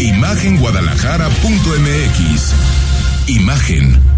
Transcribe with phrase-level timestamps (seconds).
[0.00, 2.54] Imagenguadalajara.mx
[3.26, 4.08] Imagen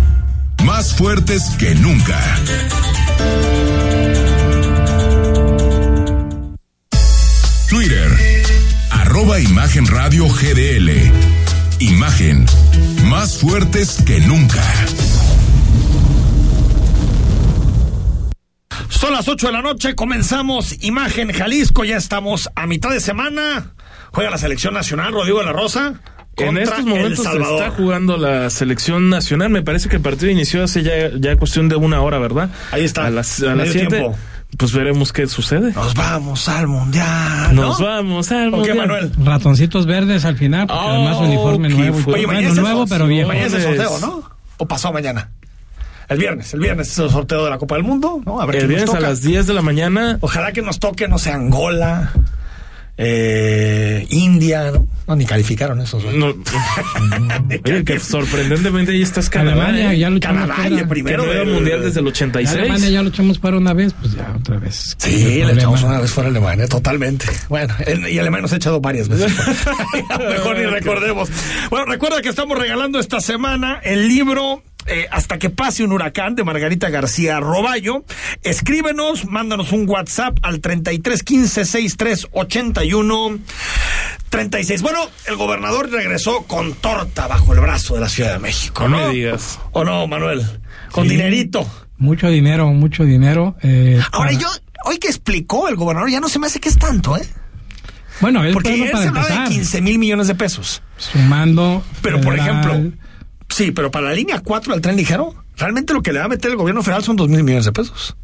[0.64, 2.18] más fuertes que nunca.
[7.68, 8.44] Twitter,
[8.90, 10.90] arroba Imagen Radio GDL.
[11.78, 12.44] Imagen,
[13.04, 14.62] más fuertes que nunca.
[18.88, 23.72] Son las 8 de la noche, comenzamos Imagen Jalisco, ya estamos a mitad de semana.
[24.12, 25.94] Juega la selección nacional, Rodrigo de la Rosa.
[26.36, 29.50] En estos momentos se está jugando la selección nacional.
[29.50, 32.48] Me parece que el partido inició hace ya, ya cuestión de una hora, ¿verdad?
[32.72, 33.88] Ahí está, A las, a las siete.
[33.98, 34.16] tiempo.
[34.56, 35.72] Pues veremos qué sucede.
[35.72, 37.54] Nos vamos al mundial.
[37.54, 37.62] ¿no?
[37.68, 38.76] Nos vamos al ¿O qué, mundial.
[38.78, 39.12] Manuel?
[39.22, 41.98] Ratoncitos verdes al final, porque Oh, además uniforme nuevo.
[42.10, 42.94] Oye, mañana bueno, es el nuevo, sorteo.
[42.96, 43.28] pero bien.
[43.28, 43.88] Mañana es el Viernes.
[43.88, 44.30] sorteo, ¿no?
[44.56, 45.30] ¿O pasó mañana?
[46.08, 48.40] El viernes, el viernes es el sorteo de la Copa del Mundo, ¿no?
[48.40, 49.08] A ver El quién nos viernes a toca.
[49.08, 50.18] las 10 de la mañana.
[50.20, 52.12] Ojalá que nos toque, no sé, Angola,
[53.02, 54.86] eh, India, ¿no?
[55.08, 56.04] No, ni calificaron esos.
[56.04, 56.10] ¿no?
[56.30, 56.34] No,
[57.64, 59.66] Oye, que sorprendentemente ahí estás Canadá.
[59.68, 59.98] Alemania, ¿eh?
[59.98, 60.76] ya lo echamos Canadá, fuera.
[60.76, 62.58] y el primero que no era del- mundial desde el Ya 86.
[62.60, 64.94] Alemania ya lo echamos para una vez, pues ya otra vez.
[64.98, 67.26] Sí, le echamos una vez fuera a Alemania, totalmente.
[67.48, 69.32] Bueno, y Alemania nos ha echado varias veces.
[70.18, 71.28] Mejor ni recordemos.
[71.70, 76.34] Bueno, recuerda que estamos regalando esta semana el libro eh, Hasta que pase un huracán
[76.34, 78.04] de Margarita García Roballo.
[78.42, 83.38] Escríbenos, mándanos un WhatsApp al 33 15 63 81
[84.28, 84.82] 36.
[84.82, 88.88] Bueno, el gobernador regresó con torta bajo el brazo de la Ciudad de México.
[88.88, 89.08] No ¿no?
[89.08, 89.58] me digas.
[89.72, 90.44] ¿O no, Manuel?
[90.92, 91.10] Con Sí.
[91.10, 91.66] dinerito.
[91.98, 93.56] Mucho dinero, mucho dinero.
[93.62, 94.48] eh, Ahora, para- yo,
[94.84, 97.26] hoy que explicó el gobernador, ya no se me hace que es tanto, ¿eh?
[98.20, 99.52] Bueno, es Porque él para se hablaba de empezar.
[99.54, 100.82] 15 mil millones de pesos.
[100.96, 101.82] Sumando.
[102.02, 102.92] Pero, por ejemplo,
[103.50, 106.28] sí, pero para la línea 4 del tren ligero, realmente lo que le va a
[106.28, 108.16] meter el gobierno federal son 2 mil millones de pesos.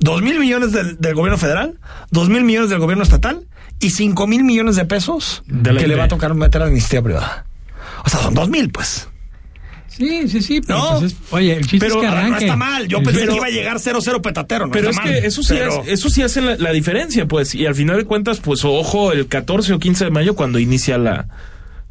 [0.00, 1.78] 2 mil millones del, del gobierno federal,
[2.10, 3.46] 2 mil millones del gobierno estatal
[3.80, 6.70] y 5 mil millones de pesos De que le va a tocar meter a la
[6.72, 7.46] iniciativa privada.
[8.04, 9.08] O sea, son 2 mil, pues.
[9.88, 10.60] Sí, sí, sí.
[10.60, 10.90] Pero No.
[10.98, 12.88] pues es- oye, el chiste Pero es que no está mal.
[12.88, 14.66] Yo pensé que iba a llegar 0-0 petatero.
[14.66, 17.54] No Pero es que eso sí, Pero- es- eso sí hace la, la diferencia, pues.
[17.54, 20.98] Y al final de cuentas, pues ojo, el 14 o 15 de mayo, cuando inicia
[20.98, 21.28] la,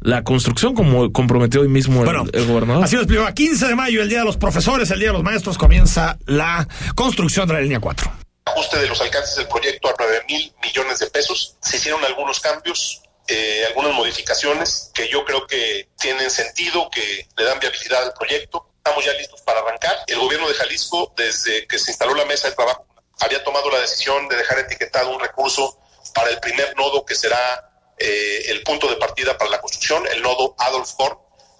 [0.04, 2.84] la construcción, como comprometió hoy mismo el, Bueno, el gobernador.
[2.84, 3.24] así lo explicó.
[3.24, 6.18] A 15 de mayo, el Día de los Profesores, el Día de los Maestros, comienza
[6.26, 8.12] la construcción de la línea 4.
[8.44, 11.56] ajuste de los alcances del proyecto a 9 mil millones de pesos.
[11.60, 17.44] Se hicieron algunos cambios, eh, algunas modificaciones que yo creo que tienen sentido, que le
[17.44, 18.68] dan viabilidad al proyecto.
[18.76, 19.96] Estamos ya listos para arrancar.
[20.06, 22.86] El gobierno de Jalisco, desde que se instaló la mesa de trabajo,
[23.20, 25.78] había tomado la decisión de dejar etiquetado un recurso
[26.14, 30.22] para el primer nodo que será eh, el punto de partida para la construcción, el
[30.22, 31.16] nodo Adolf Horn,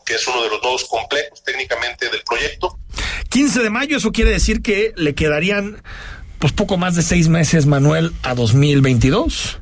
[0.07, 2.79] que es uno de los nodos complejos técnicamente del proyecto.
[3.31, 5.83] 15 de mayo, eso quiere decir que le quedarían
[6.39, 9.61] pues poco más de seis meses, Manuel, a 2022.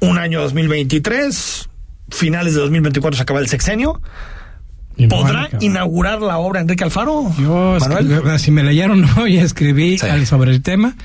[0.00, 1.68] Un año 2023.
[2.10, 4.00] Finales de 2024 se acaba el sexenio.
[4.96, 7.30] No ¿Podrá inaugurar la obra Enrique Alfaro?
[7.38, 8.10] Yo, Manuel.
[8.10, 10.26] escribí- si me leyeron hoy, escribí Sí.
[10.26, 10.96] sobre el tema.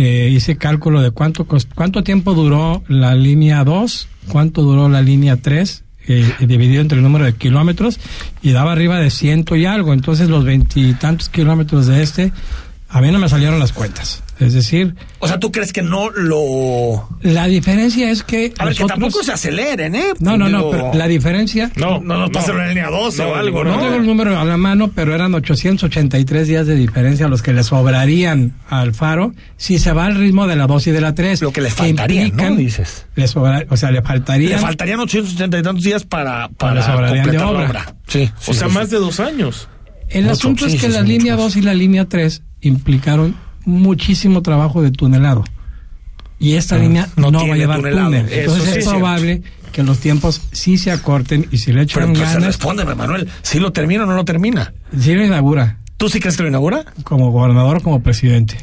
[0.00, 1.44] Eh, hice cálculo de cuánto
[1.74, 7.02] cuánto tiempo duró la línea 2, cuánto duró la línea 3, eh, dividido entre el
[7.02, 7.98] número de kilómetros,
[8.40, 9.92] y daba arriba de ciento y algo.
[9.92, 12.32] Entonces, los veintitantos kilómetros de este,
[12.90, 14.22] a mí no me salieron las cuentas.
[14.40, 17.08] Es decir, O sea, ¿tú crees que no lo...?
[17.22, 18.54] la diferencia es que.
[18.56, 20.04] A ver, que tampoco se aceleren, ¿eh?
[20.20, 21.72] No, no, no, pero la diferencia.
[21.74, 23.76] no, No nos pasen la línea 12 No, o algo, no ¿no?
[23.76, 27.52] No tengo el número a la mano, pero eran 883 días de diferencia los que
[27.52, 31.14] le sobrarían al Faro si se va al ritmo de la 2 y de la
[31.16, 31.42] 3.
[31.42, 32.56] Lo que le faltaría, implican- ¿no?
[32.56, 33.06] Dices.
[33.16, 34.60] Le sobra- o sea, le Le faltarían.
[34.60, 37.68] faltarían 880 y tantos días para, para le sobrarían de completar la obra.
[37.70, 37.94] obra.
[38.06, 39.68] Sí, o sea, más de dos años.
[40.10, 41.54] el mucho, asunto sí, es que sí, la línea muchos.
[41.54, 45.44] 2 y la línea 3 implicaron muchísimo trabajo de tunelado.
[46.40, 48.06] Y esta línea no no, va a llevar tunelado.
[48.06, 48.26] túnel.
[48.26, 51.84] Eso Entonces sí es es probable que los tiempos sí se acorten y si le
[51.86, 53.28] Pero echan pues, ganas, respóndeme, Manuel.
[53.42, 54.72] ¿Sí lo termina o no lo termina?
[54.98, 56.84] sí lo inaugura ¿Tú sí crees que lo inaugura?
[57.02, 58.56] como gobernador o como presidente.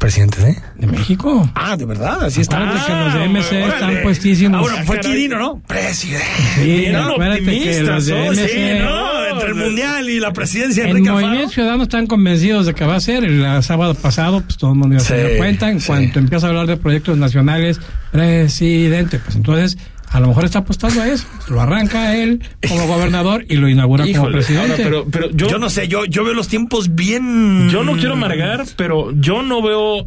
[0.00, 0.56] Presidente.
[0.76, 1.50] De México.
[1.54, 2.58] Ah, de verdad, así está.
[2.58, 2.64] Que
[2.94, 3.68] los de Ah, MC órale.
[3.74, 4.58] están puestísimos.
[4.58, 5.00] Ah, bueno, fue.
[5.00, 5.60] Quirino, ¿no?
[5.66, 6.24] Presidente.
[6.54, 8.34] Sí, Bien acuérdate que optimistas, los de ¿no?
[8.34, 9.17] Sí, ¿no?
[9.40, 11.54] Entre el mundial y la presidencia de en Enrique Movimiento Alfaro.
[11.54, 13.24] Ciudadano están convencidos de que va a ser.
[13.24, 15.70] El sábado pasado, pues todo el mundo ya se dio cuenta.
[15.70, 15.86] En sí.
[15.86, 17.80] cuanto empieza a hablar de proyectos nacionales,
[18.12, 19.78] presidente, pues entonces
[20.10, 21.26] A lo mejor está apostando a eso.
[21.50, 24.72] Lo arranca él como gobernador y lo inaugura como presidente.
[24.72, 27.68] ahora, pero, pero yo, Yo no sé, yo, yo veo los tiempos bien.
[27.70, 30.06] yo no quiero amargar, pero yo no veo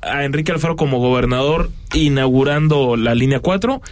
[0.00, 3.82] a Enrique Alfaro como gobernador inaugurando la línea 4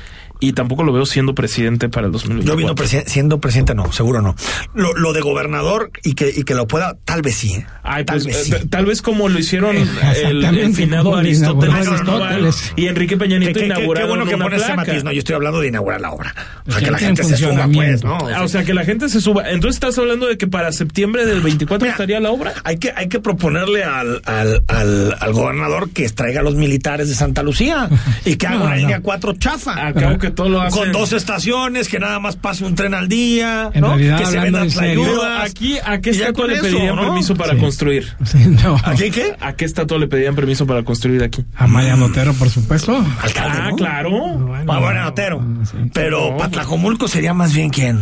[0.40, 2.56] y tampoco lo veo siendo presidente para el Yo 2024.
[2.56, 4.34] viendo presi- siendo presidente, no, seguro no.
[4.74, 7.52] Lo, lo de gobernador y que, y que lo pueda, tal vez sí.
[7.54, 7.66] ¿eh?
[7.82, 8.68] Ay, tal pues, vez eh, sí.
[8.68, 12.72] tal vez como lo hicieron el, finado Aristóteles, Aristóteles.
[12.76, 14.76] y Enrique Peña Nieto qué- qué- qué inauguraron bueno que una pones placa.
[14.76, 15.04] matiz.
[15.04, 16.34] No, yo estoy hablando de inaugurar la obra.
[16.66, 18.04] O sea, que la gente se suba, pues.
[18.04, 18.18] ¿no?
[18.34, 19.50] Ah, o sea, que la gente se suba.
[19.50, 22.52] Entonces estás hablando de que para septiembre del 24 Mira, estaría la obra.
[22.64, 27.08] Hay que, hay que proponerle al, al, al, al gobernador que traiga a los militares
[27.08, 27.88] de Santa Lucía
[28.24, 28.80] y que haga No, una no.
[28.80, 29.74] línea 4 chafa.
[29.74, 30.78] Al cabo que todo lo hace.
[30.78, 33.88] Con dos estaciones, que nada más pase un tren al día, En ¿no?
[33.88, 35.50] realidad, que se vendan en serio, Pero ayudas.
[35.50, 37.02] aquí, ¿a qué estatua le eso, pedirían ¿no?
[37.02, 37.58] permiso para Sí.
[37.60, 38.08] construir?
[38.24, 38.76] Sí, no.
[38.84, 39.36] ¿A quién qué?
[39.40, 41.44] ¿A qué estatua le pedirían permiso para construir aquí?
[41.56, 42.96] A Maya Notero, por supuesto.
[43.22, 43.76] Alcalde, Ah, ¿no?
[43.76, 44.10] claro.
[44.10, 45.44] Bueno, Ah, bueno, Otero.
[45.70, 45.76] sí.
[45.92, 46.36] Pero No.
[46.38, 48.00] Patlajomulco sería más bien quién.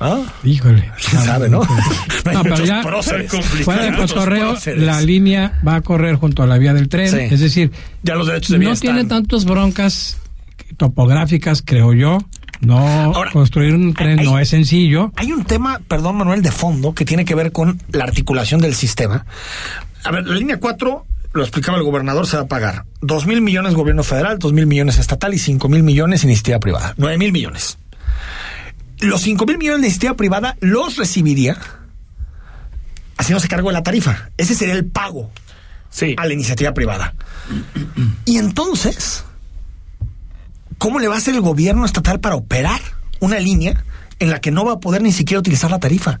[0.00, 0.20] ¿Ah?
[0.44, 0.92] Híjole.
[1.10, 1.58] ¿Quién sabe, no?
[1.64, 1.66] No
[2.24, 2.82] hay No, pero muchos ya-.
[3.64, 7.08] Fuera de cotorreo, la línea va a correr junto a la vía del tren.
[7.10, 7.16] Sí.
[7.34, 7.72] Es decir,
[8.04, 10.16] Ya los derechos de vía no tiene tantas broncas
[10.76, 12.18] topográficas, creo yo.
[12.60, 15.12] No, Ahora, construir un tren hay- no es sencillo.
[15.16, 18.74] Hay un tema, perdón Manuel, de fondo que tiene que ver con la articulación del
[18.74, 19.24] sistema.
[20.04, 23.40] A ver, la línea 4, lo explicaba el gobernador, se va a pagar dos mil
[23.42, 26.94] millones gobierno federal, dos mil millones estatal y cinco mil millones iniciativa privada.
[26.96, 27.78] Nueve mil millones.
[29.00, 31.56] Los cinco mil millones de iniciativa privada los recibiría
[33.16, 34.30] haciéndose cargo de la tarifa.
[34.36, 35.30] Ese sería el pago
[35.90, 36.14] Sí.
[36.18, 37.14] a la iniciativa privada.
[38.24, 39.24] Y entonces,
[40.78, 42.80] ¿cómo le va a hacer el gobierno estatal para operar
[43.20, 43.84] una línea
[44.18, 46.20] en la que no va a poder ni siquiera utilizar la tarifa?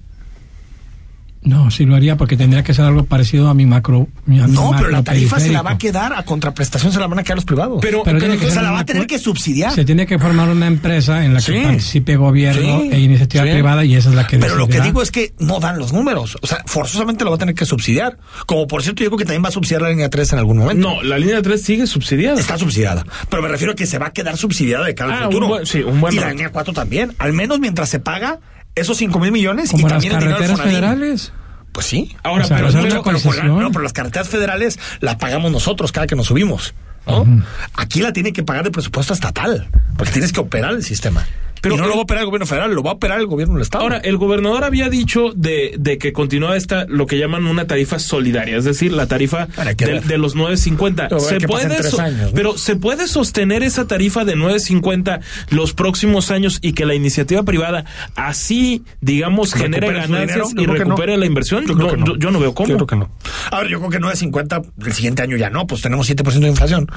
[1.42, 4.08] No, sí lo haría porque tendría que ser algo parecido a mi macro.
[4.26, 6.98] mi- a mi No, pero la tarifa se la va a quedar, a contraprestación se
[6.98, 7.78] la van a quedar los privados.
[7.80, 9.72] Pero- Pero tiene que o ser sea, la va a tener que subsidiar.
[9.72, 11.60] Se tiene que formar una empresa en la que Sí.
[11.64, 13.50] participe gobierno Sí, e iniciativa sí.
[13.52, 15.92] privada y esa es la que Pero lo que digo es que no dan los
[15.92, 16.36] números.
[16.42, 18.18] O sea, forzosamente lo va a tener que subsidiar.
[18.46, 20.58] Como por cierto, yo creo que también va a subsidiar la línea 3 en algún
[20.58, 20.88] momento.
[20.88, 22.38] No, la línea 3 sigue subsidiada.
[22.40, 23.04] Está subsidiada.
[23.30, 25.32] Pero me refiero a que se va a quedar subsidiada de cara al Ah, un
[25.32, 25.48] futuro.
[25.48, 27.14] buen- sí, un buen y la línea 4 también.
[27.18, 28.40] Al menos mientras se paga
[28.80, 31.32] esos 5 mil millones y Como las también el dinero del federales.
[31.72, 32.16] Pues sí.
[32.22, 32.72] Ahora, O sea, pero,
[33.02, 36.74] pero- por la- no, pero las carreteras federales las pagamos nosotros cada que nos subimos.
[37.06, 37.24] ¿no?
[37.74, 41.26] Aquí la tiene que pagar de presupuesto estatal, porque tienes que operar el sistema.
[41.60, 43.26] Pero- Pero no lo va a operar el gobierno federal, lo va a operar el
[43.26, 43.82] gobierno del Estado.
[43.84, 47.98] Ahora, el gobernador había dicho de, de que continúa esta, lo que llaman una tarifa
[47.98, 49.46] solidaria, es decir, la tarifa
[49.76, 51.08] de, de los 9.50.
[51.08, 52.34] Pero a ver Se puede, so- años, ¿no?
[52.34, 55.20] pero se puede sostener esa tarifa de 9.50
[55.50, 57.84] los próximos años y que la iniciativa privada
[58.14, 60.74] así, digamos, genere ¿Recupere su ganancias y no.
[60.74, 61.66] recupere la inversión.
[61.66, 62.06] Yo no, que no.
[62.06, 62.68] yo- yo no veo cómo.
[62.68, 63.10] Yo creo que no.
[63.50, 66.48] A ver, yo creo que 9.50 el siguiente año ya no, pues tenemos 7% de
[66.48, 66.88] inflación.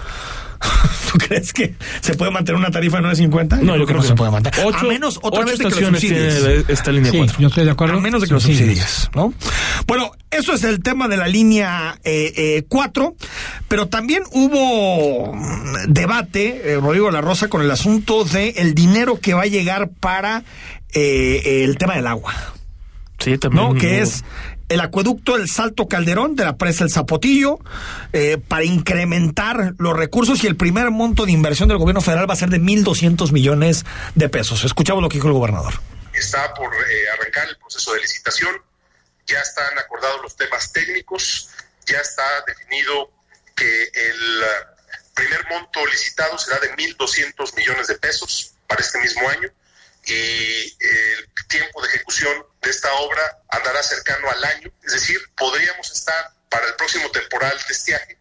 [1.11, 3.59] ¿Tú crees que se puede mantener una tarifa de 9.50?
[3.61, 4.65] No, yo creo que no se puede mantener.
[4.65, 6.35] Ocho- a menos otra vez de que lo subsidies.
[6.69, 7.35] esta línea Sí, 4.
[7.39, 7.97] yo estoy de acuerdo.
[7.97, 9.33] A menos de que lo Sí, subsidies, ¿no?
[9.87, 11.99] Bueno, eso es el tema de la línea
[12.69, 13.15] 4,
[13.67, 18.73] pero también hubo mm, debate, eh, Rodrigo de la Rosa, con el asunto de el
[18.73, 20.43] dinero que va a llegar para
[20.93, 22.33] eh, el tema del agua,
[23.19, 23.65] Sí, también.
[23.69, 23.73] ¿no?
[23.75, 24.23] Que hubo- es
[24.71, 27.59] el acueducto El Salto Calderón de la presa El Zapotillo
[28.13, 32.33] eh, para incrementar los recursos y el primer monto de inversión del gobierno federal va
[32.35, 33.83] a ser de 1.200 millones
[34.15, 34.63] de pesos.
[34.63, 35.73] Escuchamos lo que dijo el gobernador.
[36.13, 38.55] está por eh, arrancar el proceso de licitación,
[39.27, 41.49] ya están acordados los temas técnicos,
[41.85, 43.11] ya está definido
[43.55, 44.43] que el
[45.13, 49.49] primer monto licitado será de 1.200 millones de pesos para este mismo año
[50.05, 55.91] y el tiempo de ejecución de esta obra andará cercano al año, es decir, podríamos
[55.91, 56.15] estar
[56.49, 58.17] para el próximo temporal de estiaje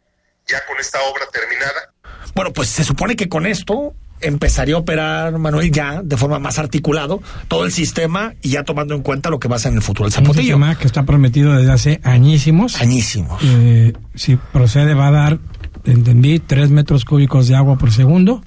[0.48, 1.92] ya con esta obra terminada
[2.34, 6.58] Bueno, pues se supone que con esto empezaría a operar, Manuel, ya de forma más
[6.58, 9.76] articulado todo el sistema y ya tomando en cuenta lo que va a ser en
[9.78, 10.42] el futuro el Un zapotillo.
[10.42, 12.80] sistema que está prometido desde hace añísimos.
[12.80, 13.40] Añísimos.
[13.42, 15.38] Eh, si procede va a dar,
[15.84, 18.42] entendí, 3 metros cúbicos de agua por segundo.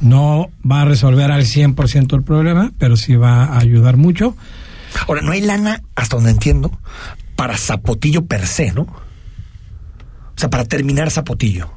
[0.00, 4.36] No va a resolver al 100% el problema, pero sí va a ayudar mucho.
[5.06, 6.70] Ahora, no hay lana, hasta donde entiendo,
[7.36, 8.82] para zapotillo per se, ¿no?
[8.82, 11.70] O sea, para terminar zapotillo.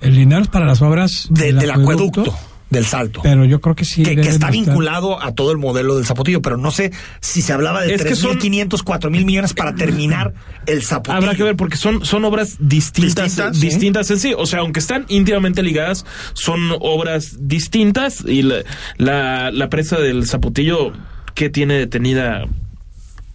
[0.00, 2.34] El dinero es para las obras De- del acueducto,
[2.70, 3.20] del salto.
[3.22, 4.02] pero yo creo que sí.
[4.02, 7.52] que, está estar- vinculado a todo el modelo del zapotillo, pero no sé si se
[7.52, 10.34] hablaba de Es que son- 3.500, 4.000 millones para terminar
[10.66, 11.16] el zapotillo.
[11.18, 14.12] Habrá que ver porque son, son obras distintas, Distintas, distintas, sí.
[14.14, 14.34] en sí.
[14.36, 18.56] O sea, aunque están íntimamente ligadas, son obras distintas y la,
[18.96, 20.92] la, la presa del Zapotillo
[21.34, 22.44] que tiene detenida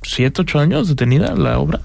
[0.04, 1.82] siete, ocho años detenida la obra.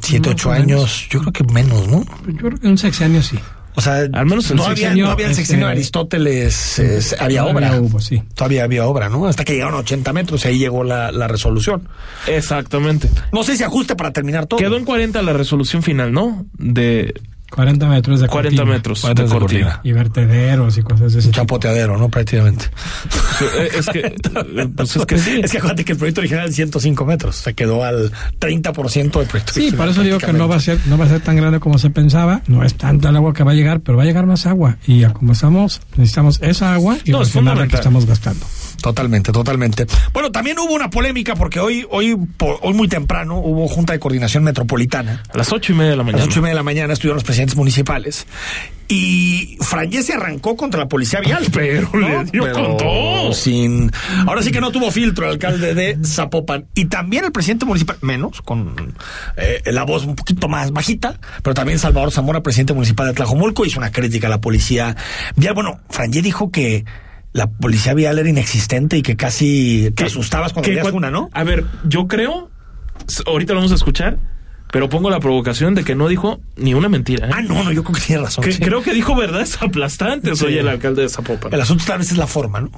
[0.00, 2.04] Siete, Más ocho años, yo creo que menos, ¿no?
[2.26, 3.38] Yo creo que un sexenio sí.
[3.76, 6.78] O sea, Al menos el no, había, sexenio, no había el sexenio de este, Aristóteles,
[7.18, 7.80] había todavía obra.
[7.80, 8.22] hubo, sí.
[8.34, 9.26] Todavía había obra, ¿no?
[9.26, 11.88] Hasta que llegaron a 80 metros y ahí llegó la, la resolución.
[12.28, 13.10] Exactamente.
[13.32, 14.58] No sé si ajuste para terminar todo.
[14.60, 16.46] Quedó en 40 la resolución final, ¿no?
[16.56, 17.14] De
[17.54, 18.76] 40 metros de 40 cortina.
[18.76, 19.64] metros 40 de de cortina.
[19.66, 19.80] cortina.
[19.84, 21.42] Y vertederos y cosas de ese Un tipo.
[21.42, 22.08] chapoteadero, ¿no?
[22.08, 22.66] Prácticamente.
[23.40, 25.40] Eh, Es que, eh, pues es que sí.
[25.42, 27.36] Es que acuérdate que el proyecto original es 105 metros.
[27.36, 30.60] Se quedó al 30% del proyecto Sí, original, por eso digo que no va a
[30.60, 32.42] ser no va a ser tan grande como se pensaba.
[32.46, 34.78] No es tanta el agua que va a llegar, pero va a llegar más agua.
[34.86, 38.44] Y ya como estamos, necesitamos esa agua y No, es la que estamos gastando.
[38.84, 39.86] Totalmente, totalmente.
[40.12, 43.98] Bueno, también hubo una polémica porque hoy, hoy, por- hoy muy temprano hubo Junta de
[43.98, 45.22] Coordinación Metropolitana.
[45.32, 46.24] A las ocho y media de la A las mañana.
[46.30, 48.26] ocho y media de la mañana estuvieron los presidentes municipales.
[48.88, 51.46] Y Frangé se arrancó contra la policía vial.
[51.52, 53.32] Pero le dio con todo.
[53.32, 53.90] Sin.
[54.26, 56.66] Ahora sí que no tuvo filtro el alcalde de Zapopan.
[56.74, 58.94] Y también el presidente municipal, menos, con
[59.38, 63.64] eh, la voz un poquito más bajita, pero también Salvador Zamora, presidente municipal de Tlajomulco,
[63.64, 64.94] hizo una crítica a la policía
[65.36, 65.54] vial.
[65.54, 66.84] Bueno, Frangé dijo que
[67.34, 71.28] la policía vial era inexistente y que casi te asustabas cuando veías una, ¿no?
[71.34, 72.50] A ver, yo creo,
[73.26, 74.18] ahorita lo vamos a escuchar,
[74.72, 77.26] pero pongo la provocación de que no dijo ni una mentira.
[77.28, 77.30] ¿eh?
[77.34, 78.42] Ah, no, no, yo creo que tiene razón.
[78.44, 78.60] Que- sí.
[78.62, 80.46] Creo que dijo verdades aplastantes Sí.
[80.46, 81.52] hoy el alcalde de Zapopan.
[81.52, 82.70] El asunto tal vez es la forma, ¿no?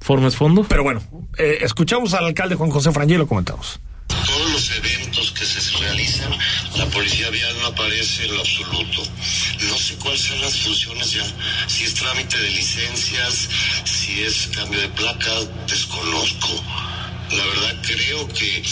[0.00, 0.64] Forma es fondo.
[0.68, 1.00] Pero bueno,
[1.38, 3.80] eh, escuchamos al alcalde Juan José Frangé y lo comentamos.
[4.08, 6.30] todos los eventos que se realizan,
[6.78, 9.02] la policía vial no aparece en lo absoluto.
[9.60, 11.24] No sé cuáles son las funciones ya,
[11.66, 13.48] si es trámite de licencias,
[13.84, 15.32] si es cambio de placa,
[15.66, 16.48] desconozco.
[17.30, 18.62] La verdad creo que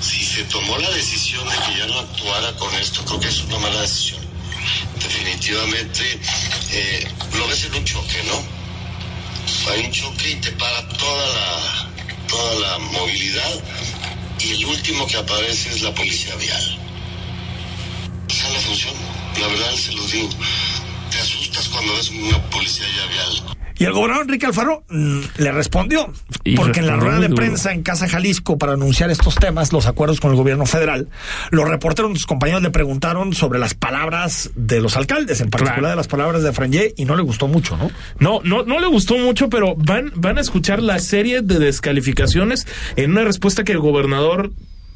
[0.00, 3.40] si se tomó la decisión de que ya no actuara con esto, creo que es
[3.44, 4.20] una mala decisión.
[4.98, 6.20] Definitivamente
[6.72, 8.56] eh, lo ves en un choque, ¿no?
[9.70, 11.88] hay un choque y te para toda la,
[12.28, 13.62] toda la movilidad
[14.40, 16.78] y el último que aparece es la policía vial.
[18.28, 18.94] Esa es la función,
[19.40, 20.28] la verdad se los digo.
[21.10, 23.56] Te asustas cuando ves una policía ya vial.
[23.78, 26.10] Y el gobernador Enrique Alfaro mm, le respondió,
[26.44, 27.36] Y porque en la rueda de duro.
[27.36, 31.08] prensa en Casa Jalisco para anunciar estos temas, los acuerdos con el gobierno federal,
[31.50, 35.90] los reporteros, sus compañeros le preguntaron sobre las palabras de los alcaldes, en particular Claro.
[35.90, 37.90] de las palabras de Frangé, y no le gustó mucho, ¿no?
[38.18, 42.66] No, no, no le gustó mucho, pero van, van a escuchar la serie de descalificaciones
[42.96, 44.52] en una respuesta que el gobernador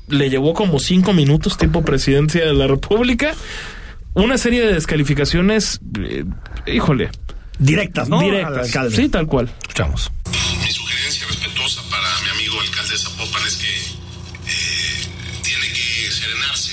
[0.09, 3.35] le llevó como cinco minutos, tipo presidencia de la República.
[4.15, 6.25] Una serie de descalificaciones, eh,
[6.67, 7.11] híjole,
[7.61, 8.21] Directas, ¿no?
[8.21, 8.67] Al directas.
[8.67, 8.97] alcalde.
[8.97, 9.53] Sí, tal cual.
[9.61, 10.11] Escuchamos.
[10.65, 15.07] Mi sugerencia respetuosa para mi amigo alcalde de Zapopan es que eh,
[15.43, 16.73] tiene que serenarse,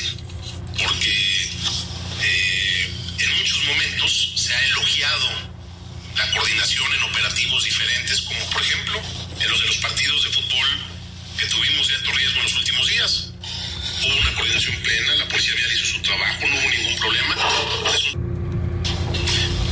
[0.81, 1.11] porque
[2.23, 2.89] eh,
[3.19, 5.27] en muchos momentos se ha elogiado
[6.15, 9.01] la coordinación en operativos diferentes, como por ejemplo
[9.41, 10.67] en los de los partidos de fútbol
[11.37, 13.33] que tuvimos de alto riesgo en los últimos días.
[13.99, 17.35] Hubo una coordinación plena, la policía vial hizo su trabajo, no hubo ningún problema.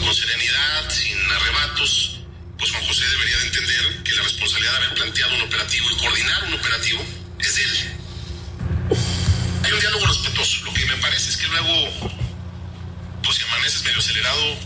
[0.04, 2.20] Con serenidad, sin arrebatos,
[2.58, 5.98] pues Juan José debería de entender que la responsabilidad de haber planteado un operativo y
[5.98, 7.06] coordinar un operativo
[7.40, 7.96] es de él.
[9.64, 10.66] Hay un diálogo respetuoso.
[10.66, 12.12] Lo que me parece es que luego,
[13.24, 14.58] pues si amaneces medio acelerado,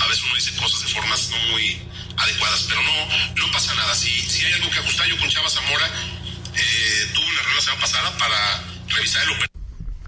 [0.00, 1.80] a veces uno dice cosas de formas no muy
[2.18, 2.92] adecuadas, pero no,
[3.34, 3.94] no pasa nada.
[3.94, 5.90] Si, si hay algo que ajustar, yo con Chava Zamora
[6.84, 9.54] eh, reunión la semana pasada para revisar el operativo.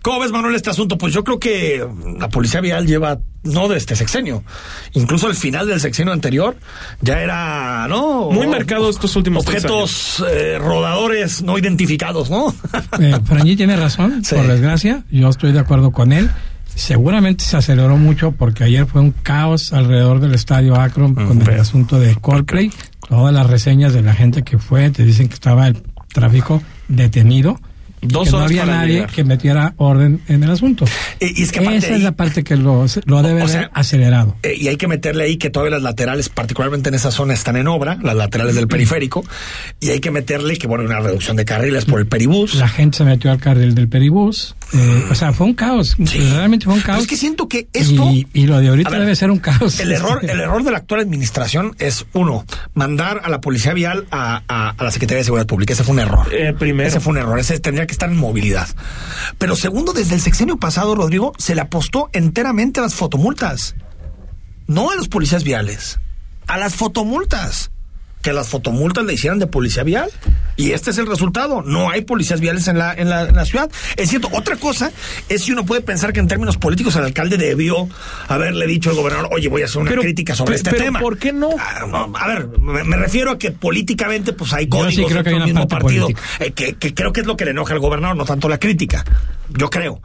[0.02, 0.96] ¿Cómo ves, Manuel, este asunto?
[0.98, 1.84] Pues yo creo que
[2.20, 4.44] la policía vial lleva, no de este sexenio,
[4.92, 6.56] incluso al final del sexenio anterior,
[7.00, 8.30] ya era, ¿no?
[8.30, 12.54] Muy marcado estos últimos Objetos eh, rodadores no identificados, ¿no?
[13.00, 14.36] Eh, Franji tiene razón, Sí.
[14.36, 15.02] por desgracia.
[15.10, 16.30] Yo estoy de acuerdo con él.
[16.72, 21.58] Seguramente se aceleró mucho porque ayer fue un caos alrededor del estadio Akron con el
[21.60, 22.70] asunto de Coldplay.
[23.08, 25.82] Todas las reseñas de la gente que fue te dicen que estaba el
[26.16, 27.60] tráfico detenido.
[28.02, 29.10] Dos que no horas había para nadie llegar.
[29.10, 30.84] que metiera orden en el asunto.
[31.20, 33.48] Y, y es que aparte Esa ahí- es la parte que lo, lo debe O
[33.48, 34.36] sea, haber acelerado.
[34.42, 37.56] Eh, y hay que meterle ahí que todavía las laterales, particularmente en esa zona, están
[37.56, 39.24] en obra, las laterales del periférico,
[39.80, 42.54] y hay que meterle que, bueno, una reducción de carriles por el peribús.
[42.54, 44.54] La gente se metió al carril del peribús.
[44.72, 45.96] eh, o sea, fue un caos.
[46.04, 46.18] Sí.
[46.18, 47.02] Realmente fue un Pero caos.
[47.02, 48.08] es que siento que esto...
[48.10, 49.80] y, y lo de ahorita ver, debe ser un caos.
[49.80, 54.06] El error, el error de la actual administración es, uno, mandar a la policía vial
[54.10, 55.72] a, a- a la Secretaría de Seguridad Pública.
[55.72, 56.26] Ese fue un error.
[56.32, 56.88] Eh, primero.
[56.88, 57.38] Ese fue un error.
[57.38, 58.68] Ese tendría que estar en movilidad.
[59.38, 63.74] Pero segundo, desde el sexenio pasado, Rodrigo, se le apostó enteramente a las fotomultas.
[64.66, 66.00] No a los policías viales.
[66.46, 67.70] A las fotomultas.
[68.26, 70.10] Que las fotomultas le hicieran de policía vial.
[70.56, 71.62] Y este es el resultado.
[71.62, 73.70] No hay policías viales en la, en la, en la ciudad.
[73.96, 74.28] Es cierto.
[74.32, 74.90] Otra cosa
[75.28, 77.88] es si uno puede pensar que en términos políticos el alcalde debió
[78.26, 80.98] haberle dicho al gobernador, oye, voy a hacer una Pero- crítica sobre este pero tema.
[80.98, 81.50] ¿por qué no?
[81.56, 85.28] Ah, A ver, me, me refiero a que políticamente pues hay códigos sí creo que
[85.28, 86.08] hay una mismo parte partido
[86.40, 88.58] eh, que, que creo que es lo que le enoja al gobernador, no tanto la
[88.58, 89.04] crítica.
[89.56, 90.00] yo creo.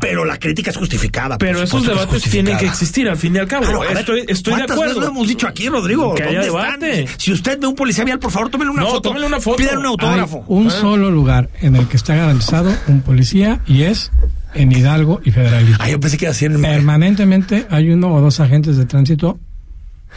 [0.00, 1.36] Pero la crítica es justificada.
[1.38, 3.64] Pero esos es debates tienen que existir al fin y al cabo.
[3.64, 4.94] Claro, ver, estoy estoy de ¿cuántas acuerdo.
[4.94, 6.14] veces lo hemos dicho aquí, Rodrigo?
[6.14, 6.80] Que haya ¿Dónde están?
[6.80, 7.08] debate.
[7.18, 9.00] Si usted ve un policía vial, por favor, tómele una No, foto.
[9.08, 9.56] tómele una foto.
[9.56, 10.44] Pídale un Hay autógrafo.
[10.46, 10.70] un ¿Eh?
[10.70, 14.10] solo lugar en el que está garantizado un policía y es
[14.54, 15.76] en Hidalgo y Federalismo.
[15.80, 16.62] Ah, yo pensé que iba a decir en el...
[16.62, 19.38] Permanentemente hay uno o dos agentes de tránsito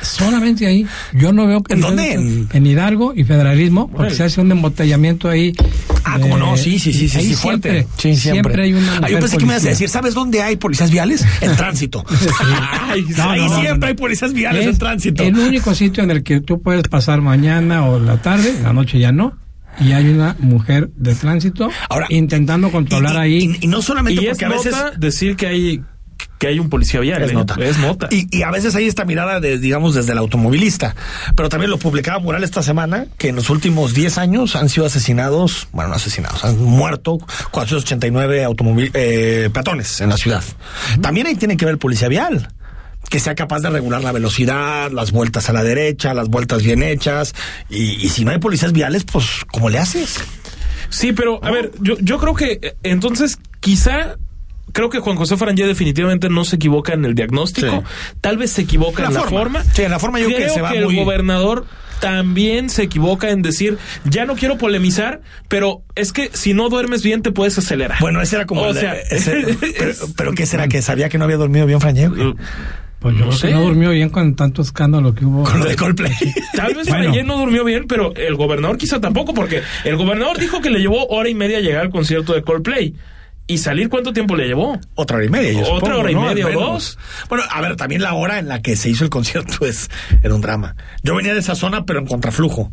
[0.02, 0.88] solamente ahí.
[1.14, 2.14] Yo no veo que ¿En dónde?
[2.52, 5.54] En, Hidalgo y Federalismo, porque se hace un embotellamiento ahí.
[6.16, 7.70] Ah, cómo no, sí, sí, sí, sí, sí, fuerte.
[7.72, 8.64] siempre, Sí, siempre.
[8.64, 9.70] hay una Ah, yo mujer pensé que me ibas a policía.
[9.72, 11.26] decir, ¿sabes dónde hay policías viales?
[11.42, 12.04] En tránsito.
[12.90, 13.86] Ay, No, Ahí no, no, siempre no.
[13.88, 15.24] hay policías viales Es en tránsito.
[15.24, 19.00] El único sitio en el que tú puedes pasar mañana o la tarde, la noche
[19.00, 19.38] ya no,
[19.80, 23.58] y hay una mujer de tránsito Ahora, intentando controlar y, ahí.
[23.62, 24.72] y- y no solamente Y es porque a veces...
[24.72, 25.82] nota decir que hay
[26.38, 27.22] que hay un policía vial.
[27.22, 27.34] Es ¿eh?
[27.34, 27.56] nota.
[27.60, 28.08] Es nota.
[28.12, 30.96] Y, y a veces hay esta mirada, de, digamos, desde el automovilista.
[31.36, 34.86] Pero también lo publicaba Mural esta semana, que en los últimos 10 años han sido
[34.86, 37.18] asesinados, bueno, no asesinados, han muerto
[37.52, 40.44] 489 automóvil, eh, peatones en la ciudad.
[41.02, 42.50] También ahí tiene que ver el policía vial.
[43.10, 46.82] Que sea capaz de regular la velocidad, las vueltas a la derecha, las vueltas bien
[46.82, 47.36] hechas.
[47.70, 50.20] Y, y si no hay policías viales, pues, ¿cómo le haces?
[50.90, 54.16] Sí, pero a ver, yo, yo creo que eh, entonces quizá
[54.74, 58.16] creo que Juan José Farangé definitivamente no se equivoca en el diagnóstico, Sí.
[58.20, 59.64] tal vez se equivoca La en la forma.
[59.64, 61.66] Sí, en la forma yo creo que se va el muy- gobernador
[62.02, 67.02] también se equivoca en decir, ya no quiero polemizar, pero es que si no duermes
[67.02, 67.98] bien te puedes acelerar.
[68.02, 68.64] Bueno, ese era como...
[68.64, 69.56] O el sea, ese-
[70.18, 70.68] pero, ¿qué será?
[70.68, 72.10] ¿Que sabía que no había dormido bien, Franje?
[72.10, 73.48] Pues yo no creo sé.
[73.50, 75.44] que no durmió bien con tanto escándalo que hubo.
[75.44, 76.14] Con lo de Coldplay.
[76.56, 77.04] Tal vez Bueno.
[77.06, 80.80] Farangé no durmió bien, pero el gobernador quizá tampoco, porque el gobernador dijo que le
[80.80, 82.96] llevó hora y media llegar al concierto de Coldplay.
[83.46, 84.80] ¿Y salir cuánto tiempo le llevó?
[84.96, 86.22] Otra hora y media, yo Otra supongo, hora y ¿no?
[86.22, 86.98] media o dos.
[87.28, 89.90] Bueno, a ver, también la hora en la que se hizo el concierto es,
[90.22, 90.76] era un drama.
[91.04, 92.72] Yo venía de esa zona, pero en contraflujo.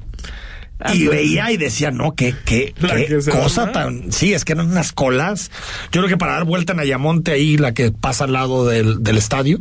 [0.82, 4.12] Ah, y veía y decía, no, qué, qué, qué cosa tan...
[4.12, 5.50] Sí, es que eran unas colas.
[5.92, 9.02] Yo creo que para dar vuelta en Ayamonte, ahí la que pasa al lado del,
[9.02, 9.60] del estadio,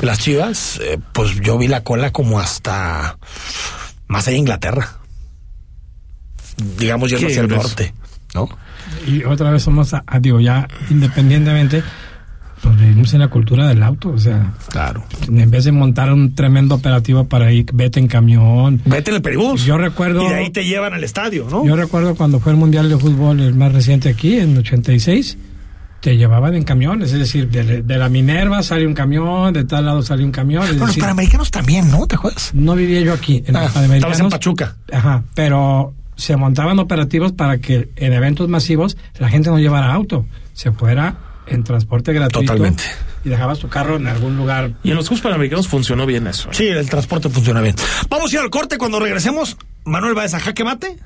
[0.00, 3.18] de las chivas, eh, pues yo vi la cola como hasta
[4.06, 4.98] más allá de Inglaterra.
[6.78, 7.94] Digamos, yendo hacia el norte,
[8.34, 8.48] ¿no?
[9.06, 11.82] Y otra vez somos, a- a- digo, ya independientemente,
[12.62, 14.10] pues vivimos en la cultura del auto.
[14.10, 15.04] O sea, Claro.
[15.28, 18.80] en vez de montar un tremendo operativo para ir, vete en camión.
[18.84, 19.64] Vete en el peribús.
[19.64, 21.64] Yo recuerdo- Y de ahí te llevan al estadio, ¿no?
[21.66, 25.36] Yo recuerdo cuando fue el Mundial de Fútbol, el más reciente aquí, en 86,
[26.00, 27.12] te llevaban en camiones.
[27.12, 30.64] Es decir, de, de la Minerva sale un camión, de tal lado sale un camión.
[30.66, 32.06] Bueno, los panamericanos también, ¿no?
[32.06, 32.50] ¿Te acuerdas?
[32.54, 34.20] no vivía yo aquí, en Ah, los estabas Panamericanos.
[34.20, 34.76] en Pachuca.
[34.92, 40.26] Ajá, pero se montaban operativos para que en eventos masivos la gente no llevara auto,
[40.52, 42.52] se fuera en transporte gratuito.
[42.52, 42.84] Totalmente.
[43.24, 44.72] Y dejaba su carro en algún lugar.
[44.82, 46.48] Y en los Juegos Panamericanos funcionó bien eso.
[46.50, 46.54] ¿eh?
[46.54, 47.76] Sí, el transporte funciona bien.
[48.08, 49.56] Vamos a ir al corte cuando regresemos.
[49.84, 50.96] Manuel Báez a jaque mate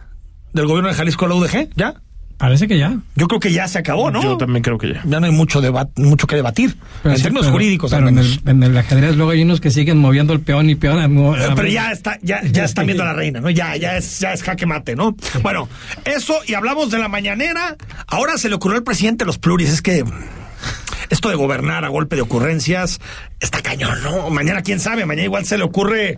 [0.52, 1.94] del gobierno de Jalisco, la UDG, ¿ya?
[2.38, 2.98] Parece que ya.
[3.14, 4.22] Yo creo que ya se acabó, ¿no?
[4.22, 5.00] Yo también creo que ya.
[5.06, 6.76] Ya no hay mucho, debat mucho que debatir.
[7.02, 9.42] Pero en sí, términos pero- jurídicos, al pero en el, en el ajedrez luego hay
[9.42, 10.98] unos que siguen moviendo el peón y peón.
[10.98, 13.48] a- a- Pero ya está, ya, ya están viendo a la reina, ¿no?
[13.48, 15.16] Ya, ya es, ya es jaque mate, ¿no?
[15.42, 15.66] Bueno,
[16.04, 17.76] eso, y hablamos de la mañanera.
[18.06, 19.70] Ahora se le ocurrió al presidente los pluris.
[19.70, 20.04] Es que
[21.08, 23.00] esto de gobernar a golpe de ocurrencias
[23.40, 24.28] está cañón, ¿no?
[24.28, 26.16] Mañana, quién sabe, mañana igual se le ocurre,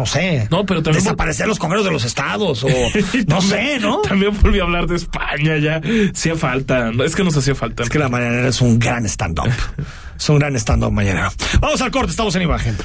[0.00, 0.48] no sé.
[0.50, 2.68] No, pero también- Desaparecer los congresos de los estados, o
[3.26, 3.98] no sé, ¿no?
[4.00, 5.80] También volví a hablar de España ya.
[6.12, 6.90] Hacía falta.
[6.90, 7.82] No, Es que nos hacía falta.
[7.82, 9.48] Es que la mañanera es un gran stand-up.
[10.20, 11.30] Es un gran stand-up mañanero.
[11.60, 12.76] Vamos al corte, estamos en imagen.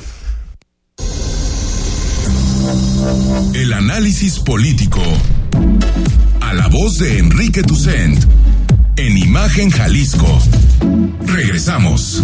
[3.54, 5.01] El análisis político.
[6.41, 8.23] A la voz de Enrique Tucent.
[8.97, 10.39] En Imagen Jalisco.
[11.25, 12.23] Regresamos.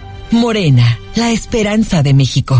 [0.31, 2.57] Morena, la esperanza de México.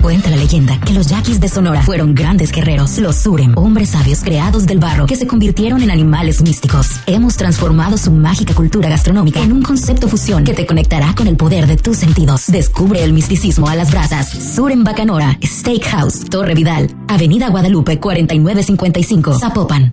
[0.00, 4.20] Cuenta la leyenda que los yaquis de Sonora fueron grandes guerreros, los Surem, hombres sabios
[4.20, 7.00] creados del barro que se convirtieron en animales místicos.
[7.06, 11.36] Hemos transformado su mágica cultura gastronómica en un concepto fusión que te conectará con el
[11.36, 12.46] poder de tus sentidos.
[12.46, 14.54] Descubre el misticismo a las brasas.
[14.54, 19.92] Surem Bacanora, Steakhouse, Torre Vidal, Avenida Guadalupe 4955, Zapopan.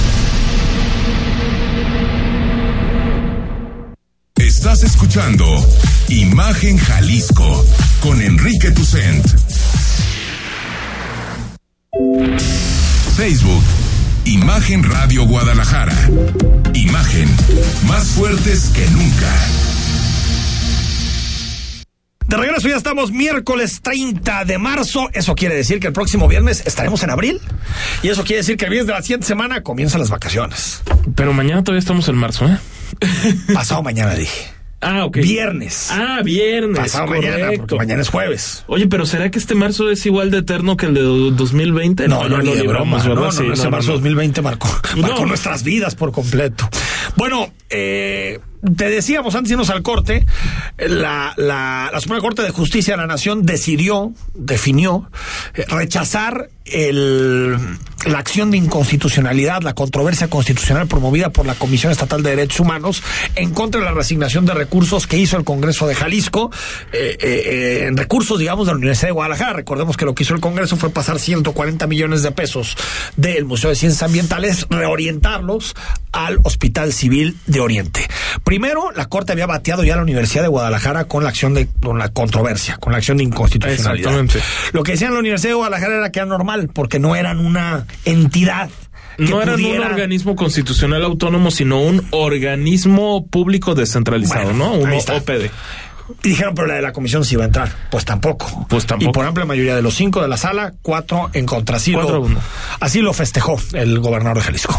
[4.61, 5.43] Estás escuchando
[6.07, 7.65] Imagen Jalisco
[7.99, 9.25] con Enrique Tucent.
[13.15, 13.63] Facebook,
[14.25, 15.95] Imagen Radio Guadalajara.
[16.75, 17.27] Imagen,
[17.87, 19.33] más fuertes que nunca.
[22.27, 25.09] De regreso ya estamos miércoles 30 de marzo.
[25.13, 27.41] Eso quiere decir que el próximo viernes estaremos en abril.
[28.03, 30.83] Y eso quiere decir que el viernes de la siguiente semana comienzan las vacaciones.
[31.15, 32.59] Pero mañana todavía estamos en marzo, ¿eh?
[33.53, 34.50] Pasado mañana dije.
[34.81, 35.17] Ah, ok.
[35.17, 35.89] Viernes.
[35.91, 36.79] Ah, viernes.
[36.79, 38.63] Pasado mañana, porque mañana es jueves.
[38.67, 42.07] Oye, pero ¿será que este marzo es igual de eterno que el de 2020?
[42.07, 43.03] No, no, ni lo de broma.
[43.03, 43.93] No, no, Sí, no, ese no, marzo no.
[43.93, 45.01] 2020 marcó, No.
[45.03, 46.67] marcó nuestras vidas por completo.
[47.15, 48.39] Bueno, eh,
[48.75, 50.25] te decíamos antes de irnos al corte,
[50.77, 55.09] la, la, Suprema Corte de Justicia de la Nación decidió, definió,
[55.55, 57.57] eh, rechazar el,
[58.05, 63.03] la acción de inconstitucionalidad, la controversia constitucional promovida por la Comisión Estatal de Derechos Humanos
[63.35, 66.51] en contra de la resignación de recursos que hizo el Congreso de Jalisco,
[66.93, 69.53] eh, eh, en recursos, digamos, de la Universidad de Guadalajara.
[69.53, 72.77] Recordemos que lo que hizo el Congreso fue pasar 140 millones de pesos
[73.17, 75.75] del Museo de Ciencias Ambientales, reorientarlos
[76.11, 78.07] al Hospital Civil de Oriente.
[78.51, 81.69] Primero, la Corte había bateado ya a la Universidad de Guadalajara con la acción de,
[81.81, 84.11] con la controversia, con la acción de inconstitucionalidad.
[84.11, 84.41] Exactamente.
[84.73, 87.85] Lo que decían la Universidad de Guadalajara era que era normal, porque no eran una
[88.03, 88.69] entidad.
[89.17, 94.73] No eran un organismo constitucional autónomo, sino un organismo público descentralizado, Bueno, ¿no?
[94.73, 94.91] Un.
[94.91, 95.49] OPD.
[96.21, 97.73] Y dijeron, pero la de la comisión sí iba a entrar.
[97.89, 98.65] Pues tampoco.
[98.67, 99.11] Pues tampoco.
[99.11, 101.77] Y por amplia mayoría de los cinco de la sala, cuatro en contra.
[101.77, 102.41] Así, Cuatro lo, uno.
[102.81, 104.77] así lo festejó el gobernador de Jalisco.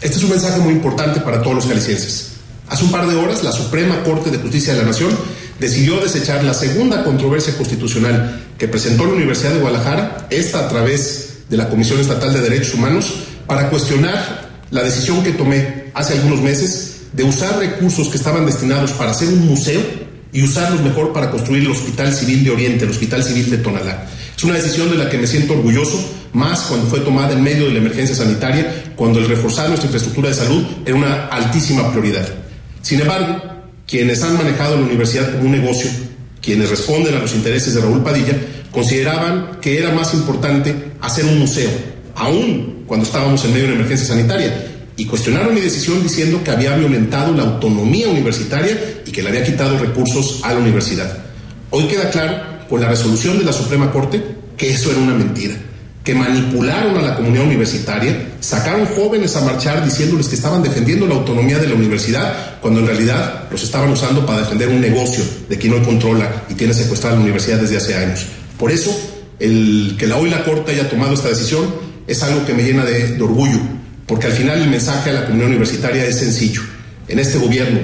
[0.00, 2.37] Este es un mensaje muy importante para todos los jaliscienses.
[2.68, 5.10] Hace un par de horas, la Suprema Corte de Justicia de la Nación
[5.58, 11.44] decidió desechar la segunda controversia constitucional que presentó la Universidad de Guadalajara, esta a través
[11.48, 13.14] de la Comisión Estatal de Derechos Humanos,
[13.46, 18.92] para cuestionar la decisión que tomé hace algunos meses de usar recursos que estaban destinados
[18.92, 19.80] para hacer un museo
[20.30, 24.06] y usarlos mejor para construir el Hospital Civil de Oriente, el Hospital Civil de Tonalá.
[24.36, 25.98] Es una decisión de la que me siento orgulloso,
[26.34, 30.28] más cuando fue tomada en medio de la emergencia sanitaria, cuando el reforzar nuestra infraestructura
[30.28, 32.28] de salud era una altísima prioridad.
[32.88, 33.38] Sin embargo,
[33.86, 35.90] quienes han manejado la universidad como un negocio,
[36.40, 38.32] quienes responden a los intereses de Raúl Padilla,
[38.70, 41.68] consideraban que era más importante hacer un museo,
[42.14, 44.54] aún cuando estábamos en medio de una emergencia sanitaria,
[44.96, 49.44] y cuestionaron mi decisión diciendo que había violentado la autonomía universitaria y que le había
[49.44, 51.14] quitado recursos a la universidad.
[51.68, 54.22] Hoy queda claro, con la resolución de la Suprema Corte,
[54.56, 55.56] que eso era una mentira,
[56.08, 61.16] que manipularon a la comunidad universitaria, sacaron jóvenes a marchar diciéndoles que estaban defendiendo la
[61.16, 65.58] autonomía de la universidad, cuando en realidad los estaban usando para defender un negocio de
[65.58, 68.24] quien hoy controla y tiene secuestrada la universidad desde hace años.
[68.58, 68.90] Por eso,
[69.38, 71.74] el que la hoy la Corte haya tomado esta decisión
[72.06, 73.58] es algo que me llena de, de orgullo,
[74.06, 76.62] porque al final el mensaje a la comunidad universitaria es sencillo.
[77.06, 77.80] En este gobierno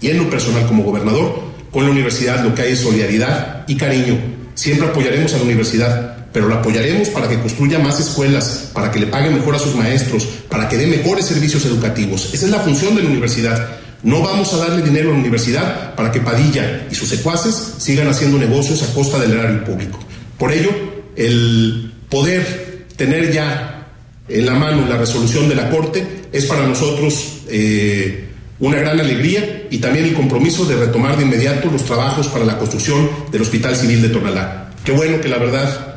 [0.00, 3.74] y en lo personal como gobernador, con la universidad lo que hay es solidaridad y
[3.74, 4.16] cariño.
[4.54, 8.98] Siempre apoyaremos a la universidad, pero la apoyaremos para que construya más escuelas, para que
[8.98, 12.34] le pague mejor a sus maestros, para que dé mejores servicios educativos.
[12.34, 13.76] Esa es la función de la universidad.
[14.02, 18.08] No vamos a darle dinero a la universidad para que Padilla y sus secuaces sigan
[18.08, 20.00] haciendo negocios a costa del erario público.
[20.36, 20.70] Por ello,
[21.14, 23.86] el poder tener ya
[24.28, 28.24] en la mano la resolución de la Corte es para nosotros eh,
[28.58, 32.58] una gran alegría y también el compromiso de retomar de inmediato los trabajos para la
[32.58, 34.72] construcción del Hospital Civil de Tonalá.
[34.84, 35.93] Qué bueno que la verdad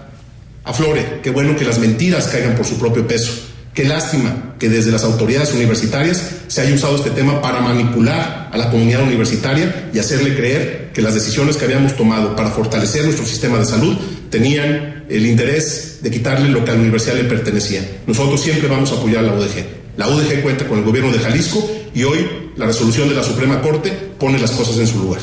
[0.68, 3.32] Aflore, qué bueno que las mentiras caigan por su propio peso.
[3.74, 8.58] Qué lástima que desde las autoridades universitarias se haya usado este tema para manipular a
[8.58, 13.26] la comunidad universitaria y hacerle creer que las decisiones que habíamos tomado para fortalecer nuestro
[13.26, 13.96] sistema de salud
[14.30, 17.82] tenían el interés de quitarle lo que a la universidad le pertenecía.
[18.08, 19.66] Nosotros siempre vamos a apoyar a la UDG.
[19.96, 23.62] La UDG cuenta con el gobierno de Jalisco y hoy la resolución de la Suprema
[23.62, 25.22] Corte pone las cosas en su lugar.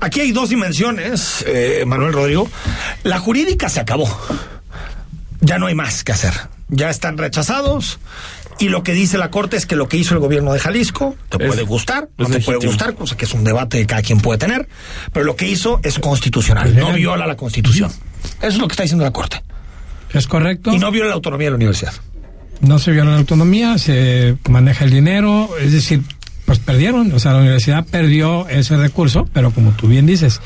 [0.00, 2.48] Aquí hay dos dimensiones, eh, Manuel Rodrigo.
[3.06, 4.08] La jurídica se acabó.
[5.40, 6.32] Ya no hay más que hacer.
[6.68, 8.00] Ya están rechazados.
[8.58, 11.14] Y lo que dice la Corte es que lo que hizo el gobierno de Jalisco,
[11.28, 14.18] te puede gustar, no te puede gustar, cosa que es un debate que cada quien
[14.18, 14.66] puede tener,
[15.12, 17.92] pero lo que hizo es constitucional, no viola la Constitución.
[18.38, 19.40] Eso es lo que está diciendo la Corte.
[20.12, 20.72] Es correcto.
[20.72, 21.92] Y no viola la autonomía de la universidad.
[22.60, 26.02] No se viola la autonomía, se maneja el dinero, es decir,
[26.46, 30.40] pues perdieron, o sea, la universidad perdió ese recurso, pero como tú bien dices,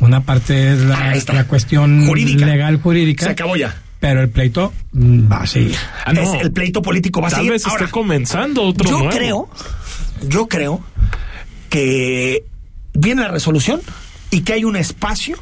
[0.00, 2.46] una parte es la, la cuestión Jurídica.
[2.46, 3.24] legal jurídica.
[3.26, 3.74] Se acabó ya.
[4.00, 5.76] Pero el pleito mm, va a seguir.
[6.04, 6.20] Ah, no.
[6.20, 7.52] Es- el pleito político va a Tal seguir.
[7.52, 9.10] vez Ahora, esté comenzando otro yo nuevo.
[9.16, 9.48] creo,
[10.28, 10.80] yo creo
[11.70, 12.44] que
[12.92, 13.80] viene la resolución
[14.30, 15.38] y que hay un espacio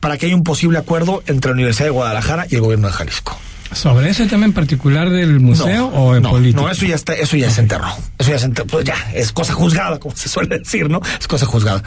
[0.00, 2.92] para que haya un posible acuerdo entre la Universidad de Guadalajara y el gobierno de
[2.92, 3.38] Jalisco.
[3.72, 6.62] ¿Sobre ese tema en particular del museo o en no, política?
[6.62, 7.88] No, eso ya está, eso ya se enterró.
[8.18, 8.66] Eso ya se enterró.
[8.68, 11.00] Pues ya, es cosa juzgada, como se suele decir, ¿no?
[11.20, 11.82] Es cosa juzgada.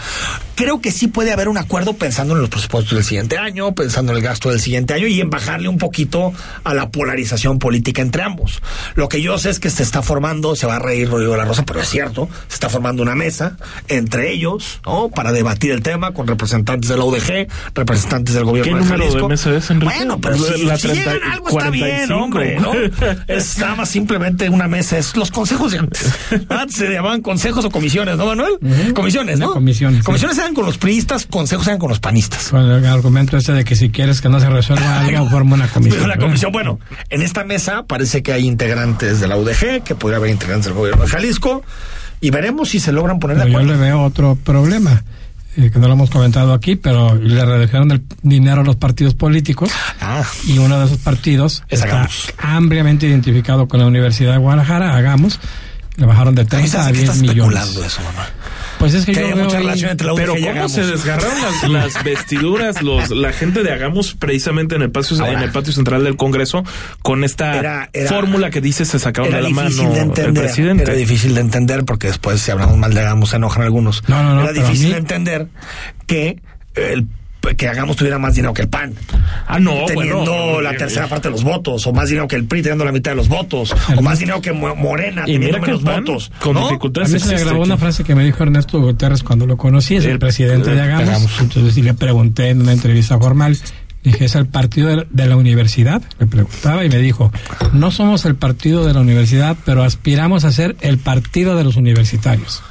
[0.56, 4.12] Creo que sí puede haber un acuerdo pensando en los presupuestos del siguiente año, pensando
[4.12, 8.02] en el gasto del siguiente año y en bajarle un poquito a la polarización política
[8.02, 8.62] entre ambos.
[8.96, 11.40] Lo que yo sé es que se está formando, se va a reír Rodrigo de
[11.40, 15.10] la Rosa, pero es cierto, se está formando una mesa entre ellos, ¿no?
[15.10, 19.14] Para debatir el tema con representantes de la UDG, representantes del gobierno ¿Qué de número
[19.14, 19.94] de mesa es, Enrique?
[19.96, 22.24] Bueno, pero si, La si 30 llegan algo bien, 45.
[22.24, 22.72] hombre, ¿no?
[23.28, 26.12] Es nada más simplemente una mesa, es los consejos de antes.
[26.50, 28.54] Antes se llamaban consejos o comisiones, ¿no, Manuel?
[28.94, 29.48] Comisiones, ¿no?
[29.48, 30.02] Una comisión, sí.
[30.02, 32.50] Comisiones eran con los priistas, consejos eran con los panistas.
[32.50, 35.68] Con el argumento ese de que si quieres que no se resuelva algo, forma una
[35.68, 36.08] comisión.
[36.08, 36.80] La comisión, bueno,
[37.10, 40.74] en esta mesa parece que hay integrantes de la UDG, que podría haber integrantes del
[40.76, 41.64] gobierno de Jalisco,
[42.20, 43.82] y veremos si se logran poner de Pero yo acuerdo.
[43.82, 45.04] le veo otro problema,
[45.58, 49.14] eh, que no lo hemos comentado aquí, pero le redujeron el dinero a los partidos
[49.16, 52.34] políticos Ah, y uno de esos partidos Es está Hagamos.
[52.38, 55.40] ampliamente identificado con la Universidad de Guadalajara, Hagamos,
[55.98, 57.60] le bajaron de a mí se 30 a hace que 10 estás millones.
[57.86, 58.30] eso, Manuel.
[58.82, 60.68] Pues es que, Que yo haya veo mucha ahí- relación entre la Pero y cómo
[60.68, 65.34] se desgarraron las, las vestiduras los la gente de Hagamos precisamente en el patio Ahora.
[65.34, 66.64] en el patio central del Congreso
[67.02, 70.04] con esta Era- era- fórmula que dice se sacaron Era de la mano de el
[70.04, 70.44] entender.
[70.44, 70.84] presidente.
[70.84, 74.04] Era difícil de entender porque después, si hablamos mal de Hagamos, se enojan algunos.
[74.10, 75.48] No, no, no, Era difícil mí- de entender
[76.08, 76.42] que
[76.76, 77.08] el
[77.58, 78.94] que Hagamos tuviera más dinero que el PAN.
[79.48, 82.36] Ah, no, teniendo bueno, la eh, tercera parte de los votos, o más dinero que
[82.36, 85.34] el PRI teniendo la mitad de los votos, o más dinero que Mo- Morena Y
[85.34, 86.32] teniendo mira que el menos PAN votos.
[86.40, 86.62] con ¿no?
[86.62, 89.58] A dificultades mí se me grabó una frase que me dijo Ernesto Guterres cuando lo
[89.58, 91.08] conocí, es el, El- presidente el- de Hagamos.
[91.10, 91.32] Hagamos.
[91.42, 93.58] Entonces, y le pregunté en una entrevista formal,
[94.04, 96.02] dije, ¿es el partido de, de la universidad?
[96.20, 97.32] Le preguntaba y me dijo,
[97.74, 101.76] no somos el partido de la universidad, pero aspiramos a ser el partido de los
[101.76, 102.64] universitarios.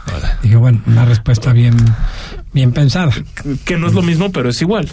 [0.43, 1.77] Dije, bueno, una respuesta bien,
[2.53, 3.13] bien pensada.
[3.65, 4.89] que no es lo mismo, pero es igual.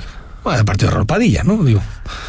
[0.47, 1.61] Bueno, el partido de Raúl Padilla, ¿no?
[1.61, 1.81] Digo.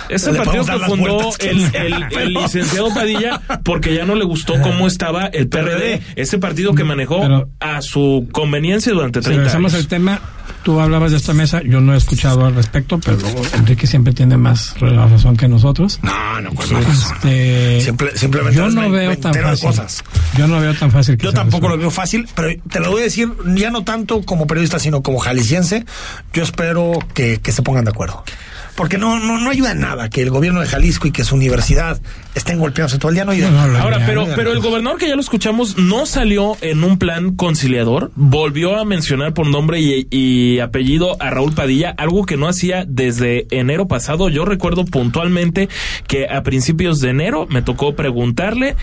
[0.09, 4.89] Ese partido que fundó el, el- el licenciado Padilla porque ya no le gustó cómo
[4.89, 9.75] estaba el PRD, ese partido que manejó Pero- a su conveniencia durante Si 30 regresamos
[9.75, 9.85] años.
[9.85, 10.21] al tema,
[10.65, 13.19] tú hablabas de esta mesa, yo no he escuchado al respecto, pero
[13.55, 16.01] Enrique siempre tiene más razón que nosotros.
[16.03, 16.73] No, no, pues.
[16.73, 19.69] Este, Simple- simplemente yo es no me- veo me tan fácil.
[19.69, 20.03] cosas.
[20.37, 23.03] Yo no veo tan fácil que Yo tampoco lo veo fácil, pero te lo voy
[23.03, 25.85] a decir ya no tanto como periodista, sino como jalisciense.
[26.33, 28.08] Yo espero que, que se pongan de acuerdo.
[28.09, 28.33] わるわけ。
[28.79, 32.01] Porque no, no, no ayuda en nada que el gobierno de Jalisco y que su universidad
[32.37, 33.25] estén golpeándose todo el día.
[33.25, 33.51] No ayuda.
[33.51, 36.85] No, Ahora, Ya, pero, ya, pero el gobernador que ya lo escuchamos no salió en
[36.85, 42.25] un plan conciliador, volvió a mencionar por nombre y, y apellido a Raúl Padilla, algo
[42.25, 44.29] que no hacía desde enero pasado.
[44.29, 45.69] Yo recuerdo puntualmente
[46.07, 48.77] que a principios de enero me tocó preguntarle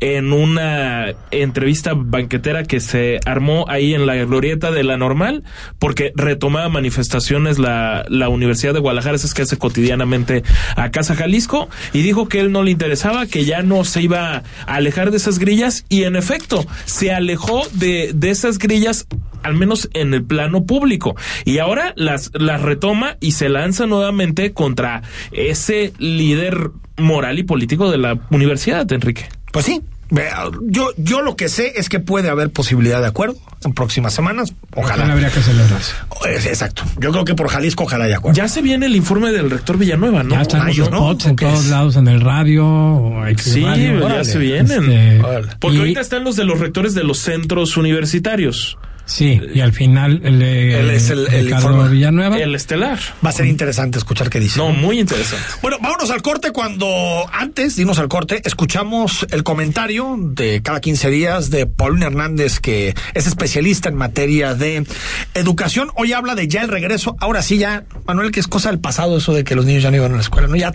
[0.00, 5.44] en una entrevista banquetera que se armó ahí en la glorieta de la normal,
[5.78, 10.42] porque retomaba manifestaciones la, la Universidad de Guadalajara, esas que hace cotidianamente
[10.76, 14.36] a Casa Jalisco, y dijo que él no le interesaba, que ya no se iba
[14.36, 19.06] a alejar de esas grillas, y en efecto, se alejó de, de esas grillas,
[19.42, 24.52] al menos en el plano público, y ahora las, las retoma y se lanza nuevamente
[24.52, 29.28] contra ese líder moral y político de la universidad, Enrique.
[29.52, 29.82] Pues sí.
[30.14, 34.14] Vea, Yo, yo lo que sé es que puede haber posibilidad de acuerdo en próximas
[34.14, 34.52] semanas.
[34.76, 35.12] Ojalá Ojalá.
[35.14, 35.92] habría que celebrarse.
[36.28, 36.82] Es- Exacto.
[37.00, 38.36] Yo creo que por Jalisco ojalá haya acuerdo.
[38.36, 40.30] Ya se viene el informe del rector Villanueva, ¿no?
[40.36, 40.84] Ya están los ¿no?
[40.98, 41.70] spots en ¿O qué todos es?
[41.70, 43.12] lados, en el radio.
[43.38, 43.98] Sí, radio.
[44.00, 44.24] ya órale.
[44.24, 44.90] se vienen.
[44.92, 45.20] Este.
[45.60, 48.78] Porque y- ahorita están los de los rectores de los centros universitarios.
[49.06, 51.90] Sí, y al final el de Él es el- el Ricardo informe.
[51.90, 52.38] Villanueva.
[52.38, 52.98] El estelar.
[53.24, 54.58] Va a ser interesante escuchar qué dice.
[54.58, 55.44] No, muy interesante.
[55.60, 61.10] Bueno, vámonos al corte cuando antes, dinos al corte, escuchamos el comentario de cada 15
[61.10, 64.86] días de Paulina Hernández, que es especialista en materia de
[65.34, 65.90] educación.
[65.96, 67.14] Hoy habla de ya el regreso.
[67.20, 69.90] Ahora sí, ya, Manuel, que es cosa del pasado eso de que los niños ya
[69.90, 70.56] no iban a la escuela, ¿no?
[70.56, 70.72] Ya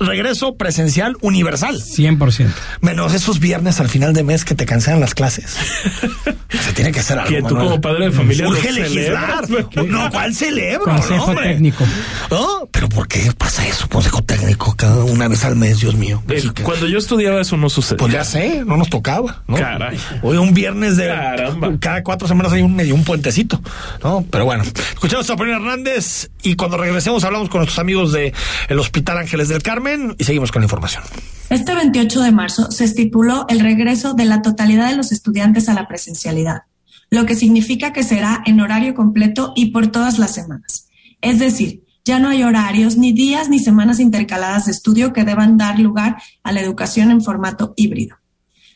[0.00, 1.80] regreso presencial universal.
[1.82, 2.48] 100%.
[2.80, 5.56] Menos esos viernes al final de mes que te cancelan las clases.
[6.48, 7.65] Se tiene que hacer algo.
[7.68, 9.44] Como padre de familia Urge lo legislar.
[9.86, 10.84] No, ¿cuál celebro?
[10.84, 11.52] Consejo hombre.
[11.52, 11.84] técnico.
[12.30, 12.68] ¿No?
[12.70, 13.88] ¿Pero por qué pasa eso?
[13.88, 16.22] Consejo técnico cada una vez al mes, Dios mío.
[16.62, 17.98] Cuando yo estudiaba eso no sucedía.
[17.98, 19.56] Pues ya sé, no nos tocaba, ¿no?
[19.56, 19.98] Caray.
[20.22, 21.72] Hoy un viernes de Caramba.
[21.78, 23.60] cada cuatro semanas hay un medio un puentecito,
[24.02, 24.24] ¿no?
[24.30, 28.32] Pero bueno, escuchamos a Paulina Hernández y cuando regresemos hablamos con nuestros amigos de
[28.68, 31.02] el Hospital Ángeles del Carmen y seguimos con la información.
[31.50, 35.74] Este 28 de marzo se estipuló el regreso de la totalidad de los estudiantes a
[35.74, 36.62] la presencialidad,
[37.10, 40.88] lo que significa que será en horario completo y por todas las semanas.
[41.20, 45.56] Es decir, ya no hay horarios, ni días ni semanas intercaladas de estudio que deban
[45.56, 48.16] dar lugar a la educación en formato híbrido.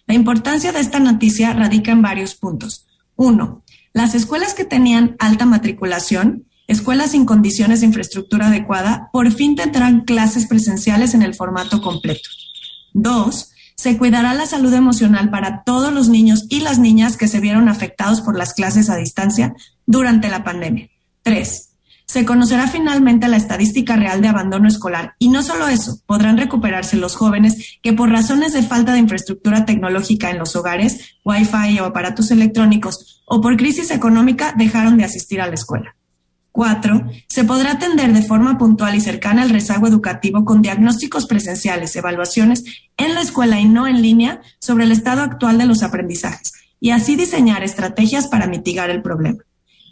[0.06, 2.88] La importancia de esta noticia radica en varios puntos.
[3.14, 3.62] Uno,
[3.92, 10.00] las escuelas que tenían alta matriculación, escuelas sin condiciones de infraestructura adecuada, por fin tendrán
[10.00, 12.28] clases presenciales en el formato completo.
[12.92, 17.40] Dos, se cuidará la salud emocional para todos los niños y las niñas que se
[17.40, 19.54] vieron afectados por las clases a distancia
[19.86, 20.90] durante la pandemia.
[21.22, 21.70] Tres,
[22.04, 26.98] se conocerá finalmente la estadística real de abandono escolar y no solo eso, podrán recuperarse
[26.98, 31.86] los jóvenes que por razones de falta de infraestructura tecnológica en los hogares, wifi o
[31.86, 35.96] aparatos electrónicos o por crisis económica dejaron de asistir a la escuela.
[36.52, 41.94] Cuatro, se podrá atender de forma puntual y cercana el rezago educativo con diagnósticos presenciales,
[41.94, 42.64] evaluaciones
[42.96, 46.90] en la escuela y no en línea sobre el estado actual de los aprendizajes y
[46.90, 49.38] así diseñar estrategias para mitigar el problema.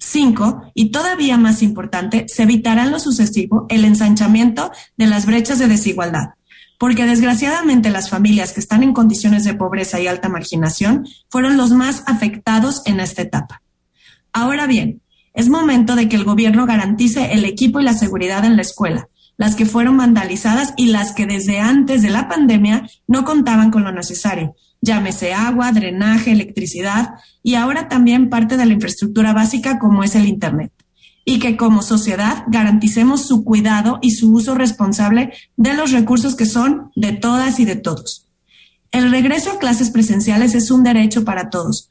[0.00, 5.58] Cinco, y todavía más importante, se evitará en lo sucesivo el ensanchamiento de las brechas
[5.58, 6.30] de desigualdad,
[6.78, 11.72] porque desgraciadamente las familias que están en condiciones de pobreza y alta marginación fueron los
[11.72, 13.62] más afectados en esta etapa.
[14.32, 15.02] Ahora bien,
[15.34, 19.08] es momento de que el gobierno garantice el equipo y la seguridad en la escuela,
[19.36, 23.84] las que fueron vandalizadas y las que desde antes de la pandemia no contaban con
[23.84, 30.02] lo necesario, llámese agua, drenaje, electricidad y ahora también parte de la infraestructura básica como
[30.02, 30.72] es el Internet.
[31.24, 36.46] Y que como sociedad garanticemos su cuidado y su uso responsable de los recursos que
[36.46, 38.28] son de todas y de todos.
[38.92, 41.90] El regreso a clases presenciales es un derecho para todos,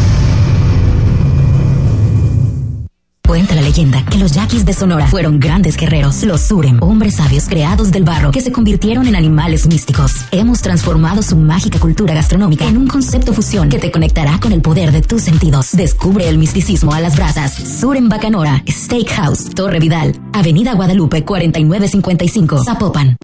[3.31, 7.47] Cuenta la leyenda que los yaquis de Sonora fueron grandes guerreros, los Surem, hombres sabios
[7.47, 10.25] creados del barro que se convirtieron en animales místicos.
[10.31, 14.61] Hemos transformado su mágica cultura gastronómica en un concepto fusión que te conectará con el
[14.61, 15.71] poder de tus sentidos.
[15.71, 17.53] Descubre el misticismo a las brasas.
[17.53, 23.15] Surem Bacanora, Steakhouse, Torre Vidal, Avenida Guadalupe 4955, Zapopan.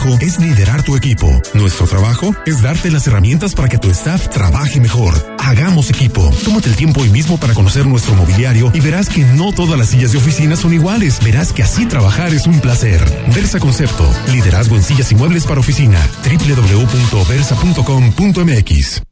[0.00, 1.30] Es liderar tu equipo.
[1.52, 5.12] Nuestro trabajo es darte las herramientas para que tu staff trabaje mejor.
[5.38, 6.32] Hagamos equipo.
[6.42, 9.90] Tómate el tiempo hoy mismo para conocer nuestro mobiliario y verás que no todas las
[9.90, 11.22] sillas de oficina son iguales.
[11.22, 12.98] Verás que así trabajar es un placer.
[13.34, 14.10] Versa Concepto.
[14.32, 16.00] Liderazgo en sillas y muebles para oficina.
[16.24, 19.02] www.versa.com.mx.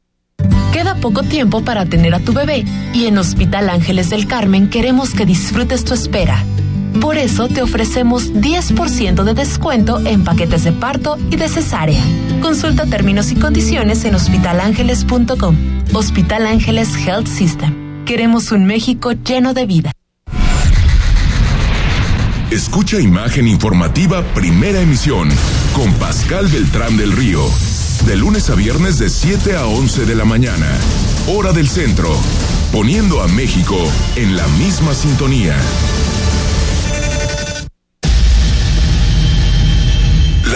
[0.73, 5.11] Queda poco tiempo para tener a tu bebé y en Hospital Ángeles del Carmen queremos
[5.11, 6.43] que disfrutes tu espera.
[7.01, 12.03] Por eso te ofrecemos 10% de descuento en paquetes de parto y de cesárea.
[12.43, 15.57] Consulta términos y condiciones en hospitalangeles.com.
[15.93, 18.05] Hospital Ángeles Health System.
[18.05, 19.93] Queremos un México lleno de vida.
[22.51, 25.29] Escucha Imagen Informativa Primera Emisión
[25.75, 27.45] con Pascal Beltrán del Río.
[28.07, 30.67] De lunes a viernes de 7 a 11 de la mañana.
[31.29, 32.17] Hora del centro.
[32.73, 33.77] Poniendo a México
[34.17, 35.57] en la misma sintonía.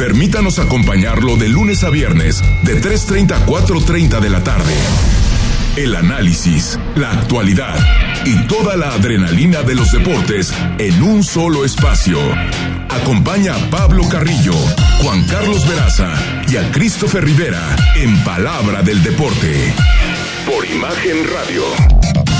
[0.00, 4.72] Permítanos acompañarlo de lunes a viernes de 3.30 a 4.30 de la tarde.
[5.76, 7.74] El análisis, la actualidad
[8.24, 12.18] y toda la adrenalina de los deportes en un solo espacio.
[12.88, 14.54] Acompaña a Pablo Carrillo,
[15.02, 16.14] Juan Carlos Veraza
[16.48, 19.74] y a Christopher Rivera en Palabra del Deporte.
[20.46, 22.39] Por Imagen Radio.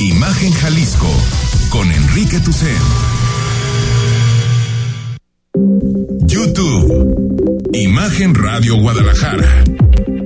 [0.00, 1.10] Imagen Jalisco
[1.70, 2.68] con Enrique Tucen.
[6.26, 7.68] YouTube.
[7.72, 9.64] Imagen Radio Guadalajara.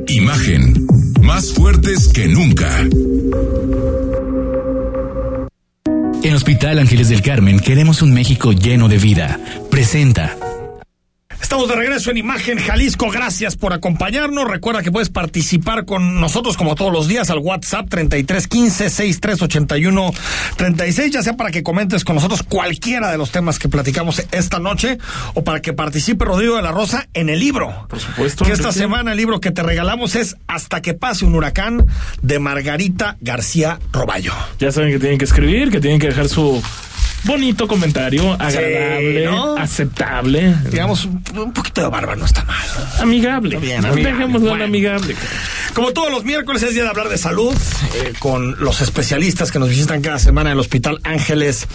[0.09, 0.87] Imagen.
[1.23, 2.81] Más fuertes que nunca.
[6.23, 9.41] En Hospital Ángeles del Carmen queremos un México lleno de vida.
[9.71, 10.37] Presenta.
[11.53, 13.11] Estamos de regreso en Imagen Jalisco.
[13.11, 14.49] Gracias por acompañarnos.
[14.49, 20.13] Recuerda que puedes participar con nosotros como todos los días al WhatsApp 3315 6381
[20.57, 24.61] 36, ya sea para que comentes con nosotros cualquiera de los temas que platicamos esta
[24.61, 24.97] noche
[25.35, 27.87] o para que participe Rodrigo de la Rosa en el libro.
[27.87, 28.47] Por supuesto.
[28.47, 28.85] Que esta Enrique.
[28.85, 31.85] semana el libro que te regalamos es Hasta que pase un huracán
[32.23, 34.33] de Margarita García Roballo.
[34.59, 36.63] Ya saben que tienen que escribir, que tienen que dejar su
[37.25, 39.57] bonito comentario, agradable, ¿no?
[39.57, 42.67] aceptable, Digamos, un, poquito de barba no está mal.
[43.01, 43.59] amigable.
[43.59, 44.03] Bien, amigable.
[44.13, 44.65] Dejémoslo en Bueno.
[44.65, 45.17] amigable.
[45.75, 47.55] Como todos los miércoles es día de hablar de salud
[47.95, 51.67] eh, con los especialistas que nos visitan cada semana en el Hospital Ángeles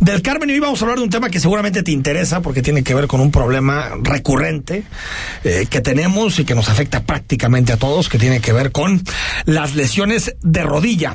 [0.00, 0.48] del Carmen.
[0.50, 2.94] Y hoy vamos a hablar de un tema que seguramente te interesa porque tiene que
[2.94, 4.84] ver con un problema recurrente
[5.44, 9.02] eh, que tenemos y que nos afecta prácticamente a todos, que tiene que ver con
[9.44, 11.14] las lesiones de rodilla.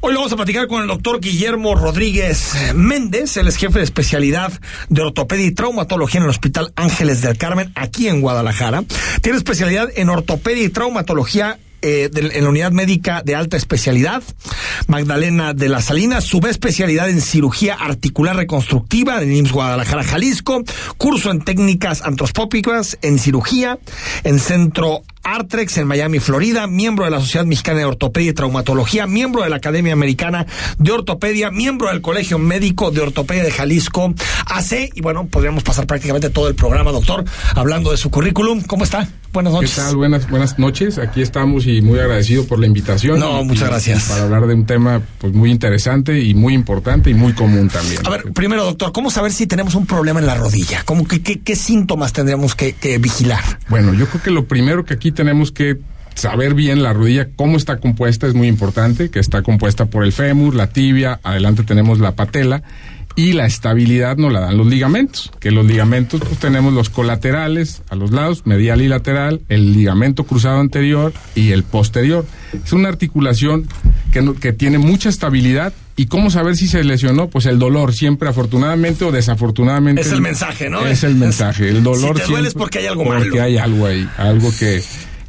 [0.00, 2.54] Hoy lo vamos a platicar con el doctor Guillermo Rodríguez
[2.92, 4.52] Méndez, él es jefe de especialidad
[4.90, 8.84] de ortopedia y traumatología en el Hospital Ángeles del Carmen, aquí en Guadalajara.
[9.22, 14.22] Tiene especialidad en ortopedia y traumatología eh, en la unidad médica de alta especialidad,
[14.88, 20.62] Magdalena de las Salinas, subespecialidad en cirugía articular reconstructiva en IMSS Guadalajara, Jalisco,
[20.98, 23.78] curso en técnicas antropópicas en cirugía,
[24.22, 29.06] en Centro Artrex en Miami, Florida, miembro de la Sociedad Mexicana de Ortopedia y Traumatología,
[29.06, 30.46] miembro de la Academia Americana
[30.78, 34.14] de Ortopedia, miembro del Colegio Médico de Ortopedia de Jalisco,
[34.46, 38.62] AC, y bueno, podríamos pasar prácticamente todo el programa, doctor, hablando de su currículum.
[38.62, 39.08] ¿Cómo está?
[39.32, 39.76] Buenas ¿Qué noches.
[39.76, 39.96] tal?
[39.96, 40.98] Buenas, buenas noches.
[40.98, 43.18] Aquí estamos y muy agradecido por la invitación.
[43.18, 44.04] No, Y- muchas gracias.
[44.04, 48.06] Para hablar de un tema pues muy interesante y muy importante y muy común también.
[48.06, 50.82] A ver, primero, doctor, ¿cómo saber si tenemos un problema en la rodilla?
[50.84, 53.40] ¿Cómo que, qué, qué síntomas tendríamos que, que vigilar?
[53.70, 55.78] Bueno, yo creo que lo primero que aquí tenemos que
[56.14, 60.12] saber bien la rodilla, cómo está compuesta, es muy importante, que está compuesta por el
[60.12, 62.62] fémur, la tibia, adelante tenemos la patela
[63.14, 67.82] y la estabilidad nos la dan los ligamentos, que los ligamentos pues tenemos los colaterales
[67.90, 72.24] a los lados, medial y lateral, el ligamento cruzado anterior y el posterior.
[72.64, 73.66] Es una articulación
[74.12, 77.92] que, no- que tiene mucha estabilidad y cómo saber si se lesionó, pues el dolor
[77.92, 80.00] siempre afortunadamente o desafortunadamente.
[80.00, 80.86] Es el mensaje, ¿no?
[80.86, 83.42] Es el mensaje, el dolor Si te duele es porque hay algo porque malo.
[83.42, 84.82] hay algo ahí, algo que,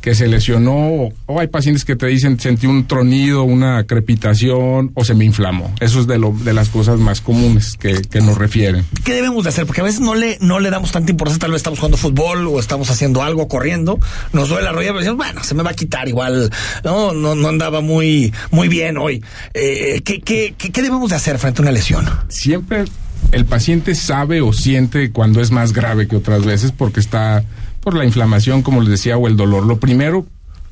[0.04, 4.92] que se lesionó, o, o hay pacientes que te dicen sentí un tronido, una crepitación,
[4.96, 5.74] o se me inflamó.
[5.80, 8.84] Eso es de, lo, de las cosas más comunes que, que nos refieren.
[9.06, 9.66] ¿Qué debemos de hacer?
[9.66, 12.48] Porque a veces no le, no le damos tanta importancia, tal vez estamos jugando fútbol
[12.48, 13.98] o estamos haciendo algo, corriendo,
[14.34, 16.52] nos duele la rodilla, pero decimos, bueno, se me va a quitar igual,
[16.84, 19.24] no, no, no andaba muy, muy bien hoy.
[19.54, 22.06] Eh, ¿qué, qué, qué, qué debemos de hacer frente a una lesión?
[22.28, 22.84] Siempre
[23.32, 27.46] el paciente sabe o siente cuando es más grave que otras veces porque está
[27.84, 29.66] por la inflamación, como les decía, o el dolor.
[29.66, 30.26] Lo primero,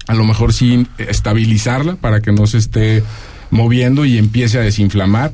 [0.08, 3.04] a lo mejor sí estabilizarla para que no se esté
[3.50, 5.32] moviendo y empiece a desinflamar.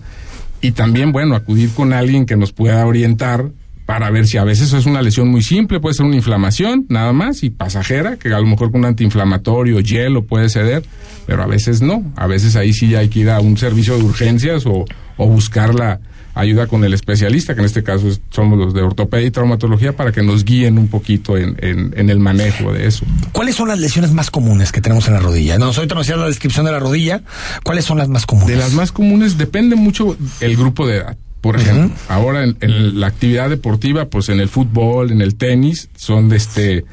[0.59, 3.51] Y también, bueno, acudir con alguien que nos pueda orientar
[3.85, 7.13] para ver si a veces es una lesión muy simple, puede ser una inflamación nada
[7.13, 10.83] más y pasajera, que a lo mejor con un antiinflamatorio, hielo puede ceder,
[11.25, 12.03] pero a veces no.
[12.17, 14.83] A veces ahí sí hay que ir a un servicio de urgencias o,
[15.15, 16.01] o buscar la
[16.39, 20.11] ayuda con el especialista, que en este caso somos los de ortopedia y traumatología, para
[20.11, 23.05] que nos guíen un poquito en, en- en el manejo de eso.
[23.31, 25.57] ¿Cuáles son las lesiones más comunes que tenemos en la rodilla?
[25.57, 27.21] Nos ahorita nos la descripción de la rodilla.
[27.63, 28.49] ¿Cuáles son las más comunes?
[28.49, 31.17] De las más comunes depende mucho el grupo de edad.
[31.41, 35.89] Por ejemplo, ahora en, en la actividad deportiva, pues en el fútbol, en el tenis,
[35.95, 36.85] son de este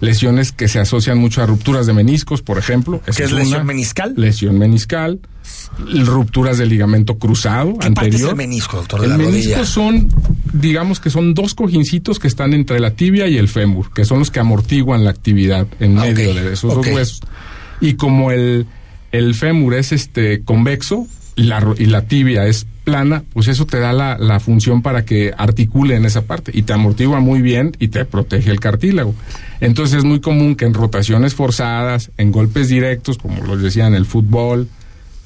[0.00, 3.02] lesiones que se asocian mucho a rupturas de meniscos, por ejemplo.
[3.06, 4.14] Esa ¿Qué es lesión meniscal?
[4.16, 5.18] Lesión meniscal.
[6.06, 7.94] Rupturas del ligamento cruzado ¿Qué anterior.
[8.12, 9.64] parte es el menisco, doctor, de el la menisco rodilla?
[9.64, 10.08] son,
[10.52, 14.18] digamos que son dos cojincitos que están entre la tibia y el fémur, que son
[14.18, 17.20] los que amortiguan la actividad en Ah, medio de esos dos huesos.
[17.80, 18.66] Y como el,
[19.12, 21.06] el fémur es este convexo
[21.36, 25.04] y la, y la tibia es plana, pues eso te da la, la función para
[25.04, 29.14] que articule en esa parte y te amortigua muy bien y te protege el cartílago.
[29.60, 33.94] Entonces es muy común que en rotaciones forzadas, en golpes directos, como los decía en
[33.94, 34.68] el fútbol,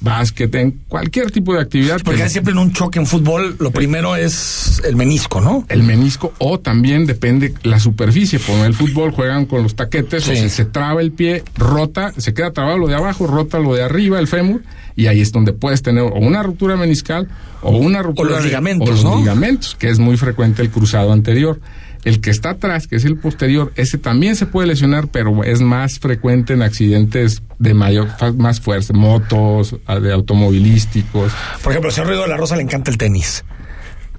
[0.03, 1.99] básquet, en cualquier tipo de actividad.
[2.03, 5.65] Porque hay siempre en un choque en fútbol, lo primero es el menisco, ¿no?
[5.69, 8.37] el menisco o también depende la superficie.
[8.37, 10.37] Por el fútbol juegan con los taquetes, o Sí.
[10.37, 13.83] sea, se traba el pie, rota, se queda trabado lo de abajo, rota lo de
[13.83, 14.61] arriba, el fémur,
[14.95, 17.29] y ahí es donde puedes tener o una ruptura meniscal
[17.61, 19.17] o una ruptura los de- ligamentos, o los ¿no?
[19.17, 21.59] ligamentos, que es muy frecuente el cruzado anterior.
[22.03, 25.61] El que está atrás, que es el posterior, ese también se puede lesionar, pero es
[25.61, 31.31] más frecuente en accidentes de mayor, más fuerza, motos, de automovilísticos.
[31.63, 33.43] Por ejemplo, al señor Ruido de la Rosa le encanta el tenis.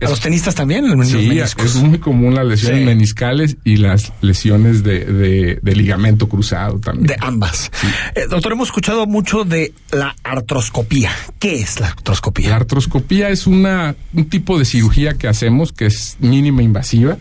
[0.00, 0.84] ¿A los tenistas también?
[0.84, 1.76] El Sí, meniscos?
[1.76, 2.84] es muy común las lesiones Sí.
[2.84, 7.06] meniscales y las lesiones de, de- de ligamento cruzado también.
[7.06, 7.70] De ambas.
[8.14, 11.10] Eh, doctor, hemos escuchado mucho de la artroscopía.
[11.38, 12.50] ¿Qué es la artroscopía?
[12.50, 17.16] La artroscopía es una, un tipo de cirugía que hacemos que es mínima invasiva,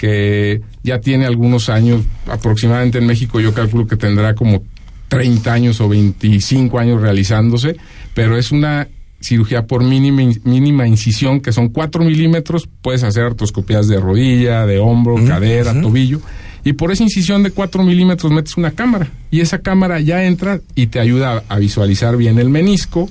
[0.00, 4.62] que ya tiene algunos años, aproximadamente en México yo calculo que tendrá como
[5.08, 7.76] 30 años o 25 años realizándose,
[8.14, 8.88] pero es una
[9.20, 14.78] cirugía por mínima, mínima incisión, que son 4 milímetros, puedes hacer artroscopías de rodilla, de
[14.78, 16.22] hombro, cadera, tobillo,
[16.64, 20.62] y por esa incisión de 4 milímetros metes una cámara, y esa cámara ya entra
[20.74, 23.10] y te ayuda a, a visualizar bien el menisco,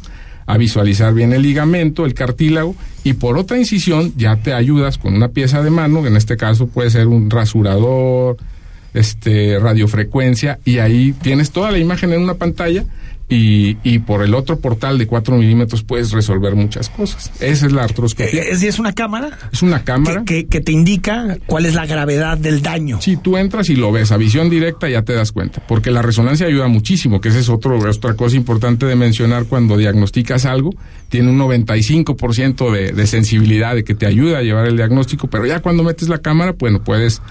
[0.49, 5.13] a visualizar bien el ligamento, el cartílago, y por otra incisión ya te ayudas con
[5.13, 8.35] una pieza de mano, en este caso puede ser un rasurador,
[8.95, 12.83] este radiofrecuencia, y ahí tienes toda la imagen en una pantalla.
[13.31, 17.31] Y, y por el otro portal de 4 milímetros puedes resolver muchas cosas.
[17.39, 18.41] Esa es la artroscopía.
[18.41, 19.37] Eh, ¿Es, es una cámara?
[19.53, 20.23] Es una cámara.
[20.25, 22.99] Que, que- que te indica cuál es la gravedad del daño.
[23.01, 25.61] Si tú entras y lo ves a visión directa, ya te das cuenta.
[25.67, 29.77] Porque la resonancia ayuda muchísimo, que esa es otro, otra cosa importante de mencionar cuando
[29.77, 30.71] diagnosticas algo.
[31.09, 35.45] Tiene un 95% de, de sensibilidad, de que te ayuda a llevar el diagnóstico, pero
[35.45, 37.21] ya cuando metes la cámara, bueno, puedes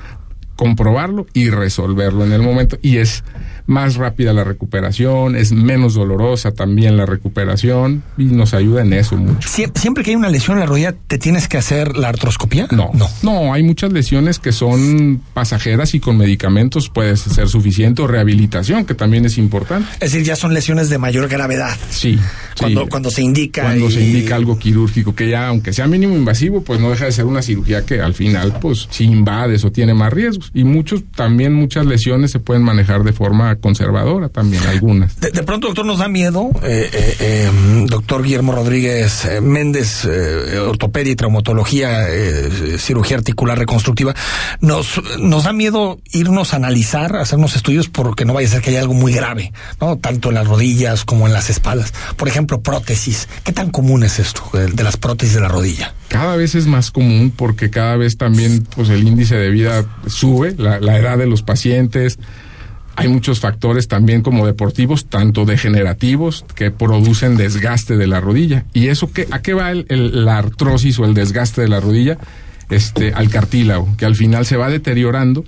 [0.54, 2.78] comprobarlo y resolverlo en el momento.
[2.82, 3.22] Y es
[3.68, 9.16] más rápida la recuperación, es menos dolorosa también la recuperación y nos ayuda en eso
[9.16, 9.48] mucho.
[9.48, 12.66] Sie- Siempre que hay una lesión en la rodilla, ¿te tienes que hacer la artroscopía?
[12.72, 18.02] No, no, no, hay muchas lesiones que son pasajeras y con medicamentos puede ser suficiente
[18.02, 19.88] o rehabilitación, que también es importante.
[20.00, 21.76] Es decir, ya son lesiones de mayor gravedad.
[21.90, 22.18] Sí,
[22.58, 22.88] Cuando, sí.
[22.90, 23.62] cuando se indica.
[23.62, 27.04] Cuando y- se indica algo quirúrgico, que ya, aunque sea mínimo invasivo, pues no deja
[27.04, 30.50] de ser una cirugía que al final, pues, si invades o tiene más riesgos.
[30.54, 35.18] Y muchos, también muchas lesiones se pueden manejar de forma conservadora, también algunas.
[35.20, 37.50] De, de pronto, doctor, nos da miedo, eh, eh, eh,
[37.86, 40.06] doctor Guillermo Rodríguez eh, Méndez,
[40.68, 42.06] ortopedia y traumatología,
[42.78, 44.14] cirugía articular reconstructiva,
[44.60, 48.70] nos, nos da miedo irnos a analizar, hacernos estudios porque no vaya a ser que
[48.70, 49.96] haya algo muy grave, ¿no?
[49.96, 51.92] Tanto en las rodillas como en las espaldas.
[52.16, 53.28] Por ejemplo, prótesis.
[53.44, 55.94] ¿Qué tan común es esto de, de las prótesis de la rodilla?
[56.08, 60.54] Cada vez es más común porque cada vez también pues el índice de vida sube,
[60.56, 62.18] la, la edad de los pacientes.
[62.98, 68.64] Hay muchos factores también como deportivos, tanto degenerativos, que producen desgaste de la rodilla.
[68.74, 69.86] ¿Y eso qué, a qué va el-
[70.24, 72.18] la artrosis o el desgaste de la rodilla?
[72.70, 75.44] Este, al cartílago, que al final se va deteriorando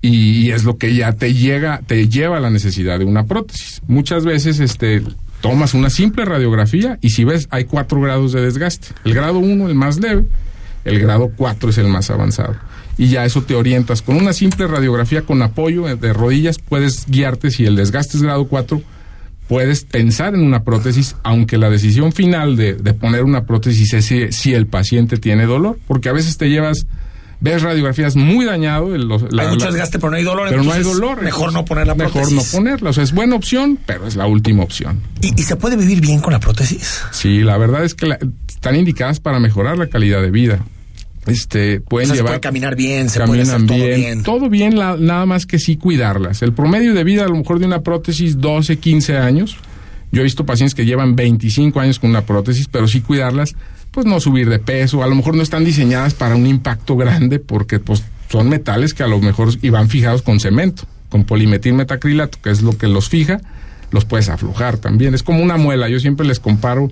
[0.00, 3.82] y, es lo que ya te llega, te lleva a la necesidad de una prótesis.
[3.88, 5.02] Muchas veces, este,
[5.40, 8.88] tomas una simple radiografía y si ves, hay cuatro grados de desgaste.
[9.04, 10.24] El grado 1, el más leve,
[10.84, 12.54] el grado 4 es el más avanzado.
[12.96, 14.02] Y ya eso te orientas.
[14.02, 18.46] Con una simple radiografía con apoyo de rodillas puedes guiarte si el desgaste es grado
[18.46, 18.80] 4,
[19.48, 24.04] puedes pensar en una prótesis, aunque la decisión final de, de poner una prótesis es
[24.06, 26.86] si, si el paciente tiene dolor, porque a veces te llevas,
[27.40, 28.94] ves radiografías muy dañado.
[28.94, 30.48] el- la- hay mucho desgaste, pero no hay dolor.
[30.48, 31.20] pero no hay dolor.
[31.22, 32.32] Mejor entonces, no poner la prótesis.
[32.32, 32.90] Mejor no ponerla.
[32.90, 35.00] O sea, es buena opción, pero es la última opción.
[35.20, 37.02] ¿Y, y se puede vivir bien con la prótesis?
[37.10, 38.18] Sí, la verdad es que la-
[38.48, 40.60] están indicadas para mejorar la calidad de vida.
[41.26, 42.32] Este, pueden O sea, se llevar.
[42.32, 44.22] puede caminar bien, se puede hacer todo bien, bien.
[44.22, 46.42] Todo bien, la- nada más que sí cuidarlas.
[46.42, 49.56] El promedio de vida, a lo mejor de una prótesis, 12, 15 años.
[50.12, 53.56] Yo he visto pacientes que llevan 25 años con una prótesis, pero sí cuidarlas,
[53.90, 55.02] pues no subir de peso.
[55.02, 59.02] A lo mejor no están diseñadas para un impacto grande porque pues son metales que
[59.02, 63.08] a lo mejor y van fijados con cemento, con polimetilmetacrilato, que es lo que los
[63.08, 63.40] fija,
[63.90, 65.14] los puedes aflojar también.
[65.14, 65.88] Es como una muela.
[65.88, 66.90] Yo siempre les comparo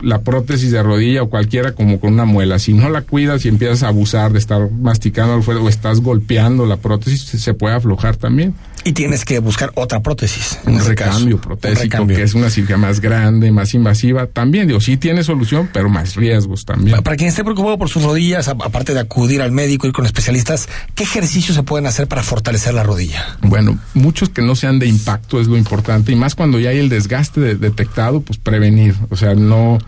[0.00, 2.58] la prótesis de rodilla o cualquiera como con una muela.
[2.58, 6.76] Si no la cuidas y empiezas a abusar de estar masticando o estás golpeando la
[6.76, 8.54] prótesis, se puede aflojar también.
[8.86, 10.60] Y tienes que buscar otra prótesis.
[10.64, 14.28] Un recambio protésico, que es una cirugía más grande, más invasiva.
[14.28, 17.02] También, digo, sí tiene solución, pero más riesgos también.
[17.02, 20.68] Para quien esté preocupado por sus rodillas, aparte de acudir al médico, ir con especialistas,
[20.94, 23.36] ¿qué ejercicios se pueden hacer para fortalecer la rodilla?
[23.42, 26.78] Bueno, muchos que no sean de impacto es lo importante, y más cuando ya hay
[26.78, 28.94] el desgaste detectado, pues prevenir.
[29.10, 29.78] O sea, no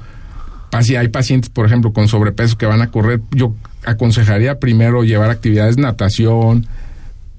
[0.83, 5.31] si hay pacientes, por ejemplo, con sobrepeso que van a correr, yo aconsejaría primero llevar
[5.31, 6.67] actividades natación,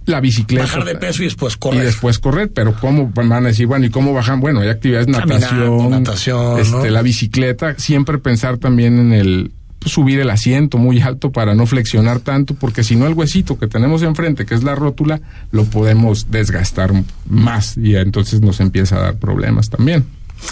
[0.09, 0.65] la bicicleta.
[0.65, 1.81] Bajar de peso y después correr.
[1.81, 4.41] Y después correr, pero ¿cómo van a decir, bueno, ¿y cómo bajan?
[4.41, 9.51] Bueno, hay actividades natación, natación este, la bicicleta, siempre pensar también en el
[9.85, 13.67] subir el asiento muy alto para no flexionar tanto, porque si no el huesito que
[13.67, 16.91] tenemos enfrente, que es la rótula, lo podemos desgastar
[17.27, 20.05] más y entonces nos empieza a dar problemas también.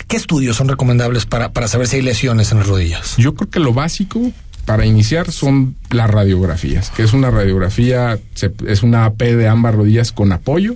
[0.07, 3.15] ¿Qué estudios son recomendables para, para saber si hay lesiones en las rodillas?
[3.17, 4.31] Yo creo que lo básico
[4.67, 8.19] para iniciar son las radiografías, que es una radiografía,
[8.67, 10.75] es una AP de ambas rodillas con apoyo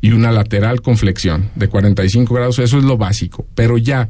[0.00, 4.08] y una lateral con flexión de 45 grados, eso es lo básico, pero ya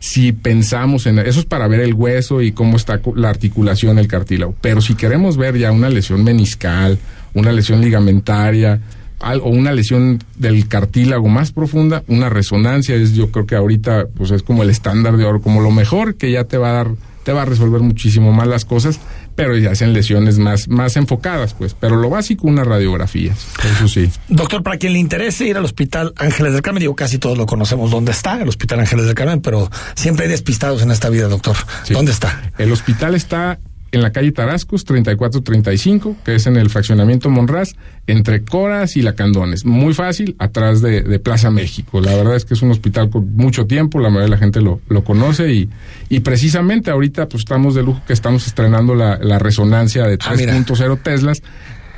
[0.00, 4.08] si pensamos en eso es para ver el hueso y cómo está la articulación, el
[4.08, 6.98] cartílago, pero si queremos ver ya una lesión meniscal,
[7.32, 8.80] una lesión ligamentaria,
[9.20, 14.32] o una lesión del cartílago más profunda, una resonancia es yo creo que ahorita pues
[14.32, 16.88] es como el estándar de oro, como lo mejor que ya te va a dar
[17.24, 19.00] te va a resolver muchísimo más las cosas,
[19.34, 21.74] pero ya hacen lesiones más, más enfocadas, pues.
[21.74, 24.10] Pero lo básico, unas radiografías, eso sí.
[24.28, 27.46] Doctor, para quien le interese ir al Hospital Ángeles del Carmen, digo, casi todos lo
[27.46, 31.28] conocemos dónde está, el Hospital Ángeles del Carmen, pero siempre hay despistados en esta vida,
[31.28, 31.56] doctor.
[31.90, 32.50] ¿Dónde está?
[32.58, 33.58] El hospital está
[33.94, 37.74] en la calle Tarascos, 3435, que es en el fraccionamiento Monraz,
[38.06, 39.64] entre Coras y La Candones.
[39.64, 42.00] Muy fácil, atrás de, Plaza México.
[42.00, 44.60] La verdad es que es un hospital con mucho tiempo, la mayoría de la gente
[44.60, 45.70] lo, lo conoce y,
[46.08, 50.98] y precisamente ahorita pues estamos de lujo que estamos estrenando la, la resonancia de 3.0
[50.98, 51.42] ah, Teslas,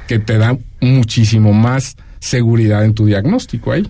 [0.06, 3.88] que te da muchísimo más seguridad en tu diagnóstico ahí.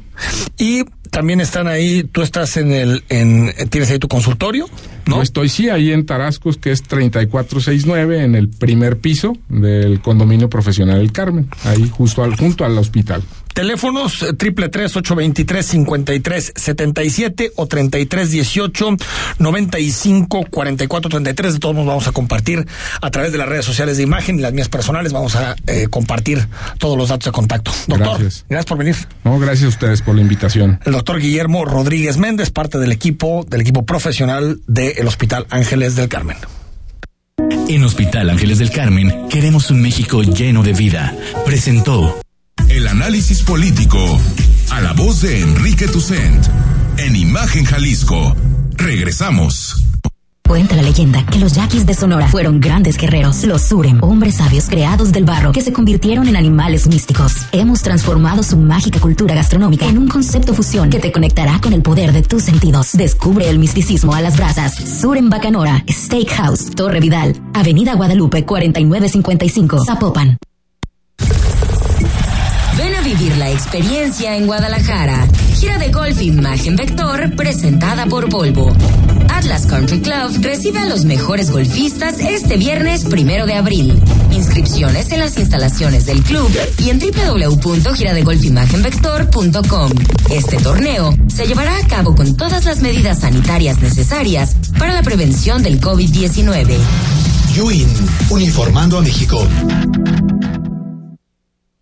[0.59, 4.69] Y también están ahí, tú estás en el, en, tienes ahí tu consultorio,
[5.07, 5.23] ¿no?
[5.23, 11.01] estoy sí, ahí en Tarascos, que es 3469, en el primer piso del condominio profesional
[11.01, 13.23] El Carmen, ahí justo al, junto al hospital.
[13.57, 18.31] Teléfonos triple tres ocho veintitrés cincuenta y tres setenta y siete o treinta y tres
[18.31, 18.95] dieciocho
[19.39, 21.55] noventa y cinco cuarenta y cuatro treinta y tres.
[21.55, 22.67] De todos nos vamos a compartir
[23.01, 25.15] a través de las redes sociales de imagen y las mías personales.
[25.15, 26.47] Vamos a eh, compartir
[26.77, 27.73] todos los datos de contacto.
[27.87, 28.45] Doctor, gracias.
[28.47, 28.97] gracias por venir.
[29.25, 30.79] No, gracias a ustedes por la invitación.
[30.85, 36.11] El doctor Guillermo Rodríguez Méndez, parte del equipo del equipo profesional del Hospital Ángeles del
[36.11, 36.37] Carmen.
[37.69, 41.17] En Hospital Ángeles del Carmen queremos un México lleno de vida.
[41.47, 42.21] Presentó
[42.97, 43.99] análisis político
[44.71, 46.47] a la voz de Enrique Tucent
[46.97, 48.35] en Imagen Jalisco.
[48.73, 49.85] Regresamos.
[50.49, 54.71] Cuenta la leyenda que los yaquis de Sonora fueron grandes guerreros, los Surem, hombres sabios
[54.71, 57.35] creados del barro que se convirtieron en animales místicos.
[57.53, 61.83] Hemos transformado su mágica cultura gastronómica en un concepto fusión que te conectará con el
[61.83, 62.93] poder de tus sentidos.
[62.95, 64.75] Descubre el misticismo a las brasas.
[64.75, 70.39] Surem Bacanora, Steakhouse, Torre Vidal, Avenida Guadalupe 4955, Zapopan
[73.07, 75.29] vivir la experiencia en Guadalajara.
[75.55, 78.77] Gira de golf Imagen Vector presentada por Volvo.
[79.29, 84.03] Atlas Country Club recibe a los mejores golfistas este viernes primero de abril.
[84.33, 89.93] Inscripciones en las instalaciones del club y en www.giradegolfimagenvector.com.
[90.31, 95.63] Este torneo se llevará a cabo con todas las medidas sanitarias necesarias para la prevención
[95.63, 96.77] del COVID-19.
[97.55, 97.87] Yuin,
[98.31, 99.47] uniformando a México.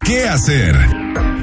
[0.04, 0.76] ¿Qué hacer?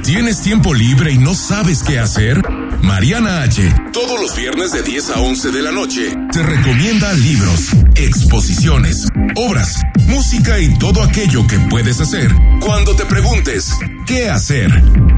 [0.03, 2.41] ¿Tienes tiempo libre y no sabes qué hacer?
[2.83, 3.73] Mariana H.
[3.91, 9.81] Todos los viernes de 10 a 11 de la noche te recomienda libros, exposiciones, obras,
[10.07, 13.71] música y todo aquello que puedes hacer cuando te preguntes
[14.05, 14.71] ¿qué hacer?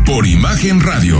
[0.06, 1.20] Por Imagen Radio.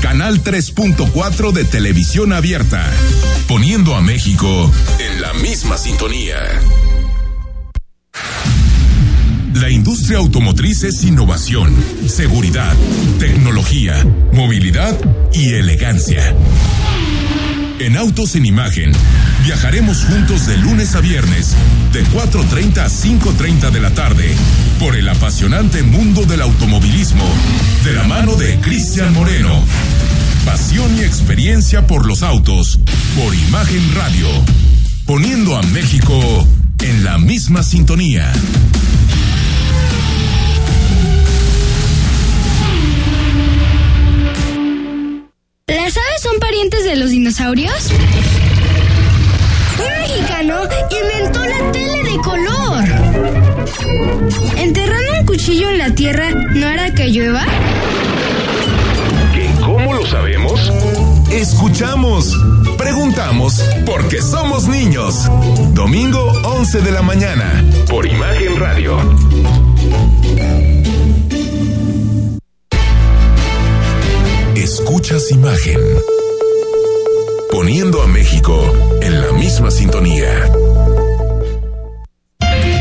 [0.00, 2.84] Canal 3.4 de televisión abierta,
[3.48, 6.36] poniendo a México en la misma sintonía.
[9.54, 11.74] La industria automotriz es innovación,
[12.06, 12.74] seguridad,
[13.18, 14.94] tecnología, movilidad
[15.32, 16.34] y elegancia.
[17.78, 18.92] En Autos en Imagen,
[19.44, 21.54] viajaremos juntos de lunes a viernes,
[21.92, 24.34] de 4.30 a 5.30 de la tarde,
[24.78, 27.24] por el apasionante mundo del automovilismo,
[27.84, 29.62] de la mano de Cristian Moreno.
[30.44, 32.78] Pasión y experiencia por los autos,
[33.16, 34.28] por Imagen Radio,
[35.06, 36.46] poniendo a México
[36.80, 38.32] en la misma sintonía.
[45.68, 47.90] ¿Las aves son parientes de los dinosaurios?
[49.78, 50.60] Un mexicano
[50.90, 52.65] inventó la tele de color.
[54.56, 57.44] ¿Enterrando un cuchillo en la tierra no hará que llueva?
[59.64, 60.72] ¿Cómo lo sabemos?
[61.30, 62.32] Escuchamos,
[62.78, 65.28] preguntamos, porque somos niños.
[65.74, 68.96] Domingo 11 de la mañana, por Imagen Radio.
[74.54, 75.80] Escuchas Imagen.
[77.50, 78.58] Poniendo a México
[79.02, 80.50] en la misma sintonía.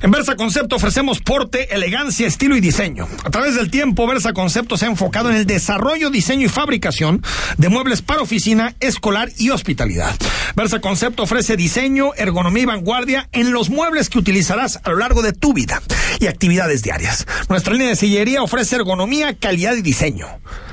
[0.00, 3.08] En Versa Concepto ofrecemos porte, elegancia, estilo y diseño.
[3.24, 7.20] A través del tiempo, Versa Concepto se ha enfocado en el desarrollo, diseño y fabricación
[7.56, 10.14] de muebles para oficina, escolar y hospitalidad.
[10.54, 15.20] Versa Concepto ofrece diseño, ergonomía y vanguardia en los muebles que utilizarás a lo largo
[15.20, 15.82] de tu vida
[16.20, 17.26] y actividades diarias.
[17.48, 20.28] Nuestra línea de sillería ofrece ergonomía, calidad y diseño.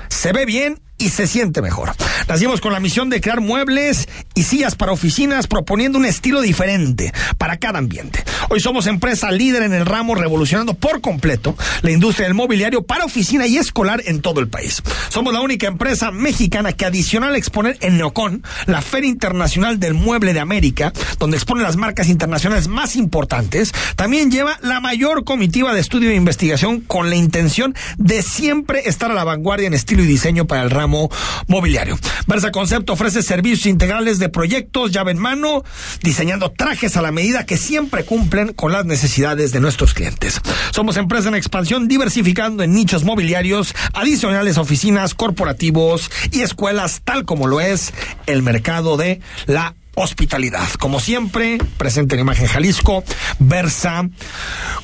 [0.07, 1.93] Se ve bien y se siente mejor.
[2.27, 7.13] Nacimos con la misión de crear muebles y sillas para oficinas proponiendo un estilo diferente
[7.37, 8.23] para cada ambiente.
[8.49, 13.05] Hoy somos empresa líder en el ramo revolucionando por completo la industria del mobiliario para
[13.05, 14.81] oficina y escolar en todo el país.
[15.09, 19.93] Somos la única empresa mexicana que adicional a exponer en Neocon, la Feria Internacional del
[19.93, 25.73] Mueble de América, donde expone las marcas internacionales más importantes, también lleva la mayor comitiva
[25.73, 30.03] de estudio e investigación con la intención de siempre estar a la vanguardia en estilo
[30.03, 31.97] y diseño para el ramo mobiliario.
[32.27, 35.63] Versa Concepto ofrece servicios integrales de proyectos, llave en mano,
[36.01, 40.41] diseñando trajes a la medida que siempre cumplen con las necesidades de nuestros clientes.
[40.71, 47.47] Somos empresa en expansión diversificando en nichos mobiliarios adicionales oficinas, corporativos y escuelas, tal como
[47.47, 47.93] lo es
[48.25, 50.67] el mercado de la hospitalidad.
[50.79, 53.03] Como siempre, presente en Imagen Jalisco,
[53.39, 54.07] Versa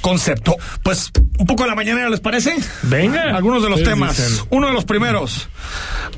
[0.01, 0.55] Concepto.
[0.83, 2.55] Pues un poco de la mañanera, ¿les parece?
[2.83, 3.35] Venga.
[3.35, 4.17] Algunos de los ¿Qué temas.
[4.17, 4.45] dicen?
[4.49, 5.49] Uno de los primeros.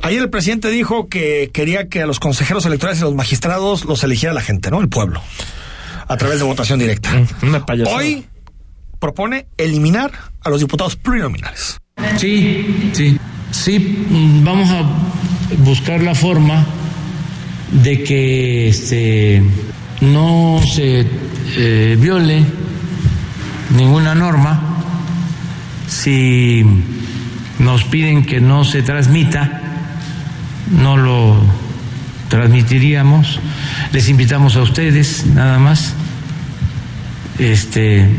[0.01, 4.03] Ayer el presidente dijo que quería que a los consejeros electorales y los magistrados los
[4.03, 4.81] eligiera la gente, ¿no?
[4.81, 5.21] El pueblo.
[6.07, 7.11] A través de votación directa.
[7.41, 7.95] Una payasada.
[7.97, 8.25] Hoy
[8.99, 10.11] propone eliminar
[10.43, 11.77] a los diputados plurinominales.
[12.17, 13.17] Sí, sí,
[13.51, 14.83] sí, mm, vamos a
[15.59, 16.65] buscar la forma
[17.74, 19.43] de que este,
[20.01, 21.05] no se
[21.57, 22.43] eh, viole
[23.76, 24.61] ninguna norma.
[25.88, 26.63] Si
[27.59, 29.61] nos piden que no se transmita,
[30.71, 31.38] no lo
[32.30, 33.39] transmitiríamos.
[33.91, 35.93] Les invitamos a ustedes, nada más.
[37.39, 38.09] Este,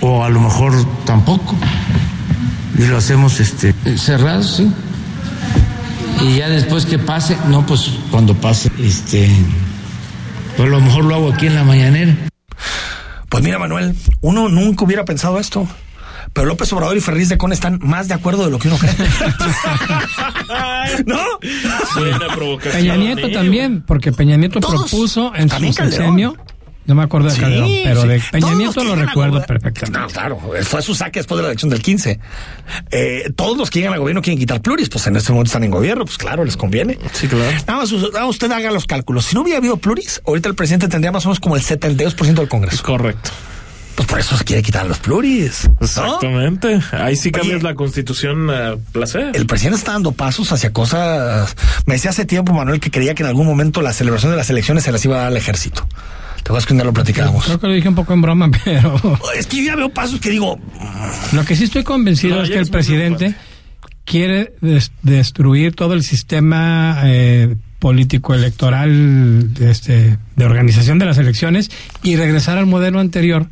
[0.00, 1.56] o a lo mejor tampoco
[2.78, 4.70] y lo hacemos este cerrado, sí.
[6.22, 9.28] Y ya después que pase, no, pues cuando pase, este,
[10.56, 12.16] pues a lo mejor lo hago aquí en la mañanera.
[13.28, 15.66] Pues mira, Manuel, uno nunca hubiera pensado esto.
[16.32, 18.78] Pero López Obrador y Ferriz de Con están más de acuerdo de lo que uno
[18.78, 18.94] cree.
[21.06, 21.18] ¿No?
[21.96, 22.82] Buena provocación.
[22.82, 24.82] Peña Nieto también, porque Peña Nieto Todos.
[24.82, 26.36] propuso en su sexenio,
[26.86, 28.22] no me acuerdo de Sí, Calderón, pero de.
[28.32, 29.98] Peña Nieto lo recuerdo gober- perfectamente.
[29.98, 32.18] No, claro, fue su saque después de la elección del 15.
[32.90, 35.64] Eh, todos los que llegan al gobierno quieren quitar pluris, pues en este momento están
[35.64, 36.98] en gobierno, pues claro, les conviene.
[37.12, 37.44] Sí, claro.
[37.66, 39.26] Nada más, nada más usted haga los cálculos.
[39.26, 42.34] Si no hubiera habido pluris, ahorita el presidente tendría más o menos como el 72%
[42.34, 42.82] del Congreso.
[42.82, 43.30] Correcto.
[43.94, 45.68] Pues por eso se quiere quitar los pluris.
[45.68, 45.76] ¿no?
[45.82, 46.80] Exactamente.
[46.92, 47.62] Ahí sí cambias Oye.
[47.64, 49.32] la constitución a placer.
[49.34, 51.54] El presidente está dando pasos hacia cosas.
[51.84, 54.48] Me decía hace tiempo, Manuel, que creía que en algún momento la celebración de las
[54.48, 55.86] elecciones se las iba a dar al ejército.
[56.42, 57.44] Te vas a que un día lo platicábamos.
[57.44, 59.00] Creo que lo dije un poco en broma, pero
[59.38, 60.58] Es que yo ya veo pasos que digo,
[61.32, 63.34] lo que sí estoy convencido No, es que el presidente
[64.04, 71.70] quiere des- destruir todo el sistema eh, político electoral este, de organización de las elecciones
[72.02, 73.46] y regresar al modelo anterior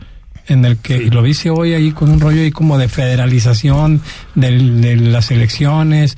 [0.49, 4.01] en el que, y lo dice hoy ahí con un rollo ahí como de federalización
[4.35, 6.17] del- de, las elecciones,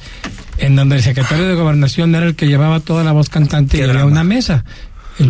[0.57, 3.83] en donde el secretario de gobernación era el que llevaba toda la voz cantante y
[3.83, 4.65] había una mesa.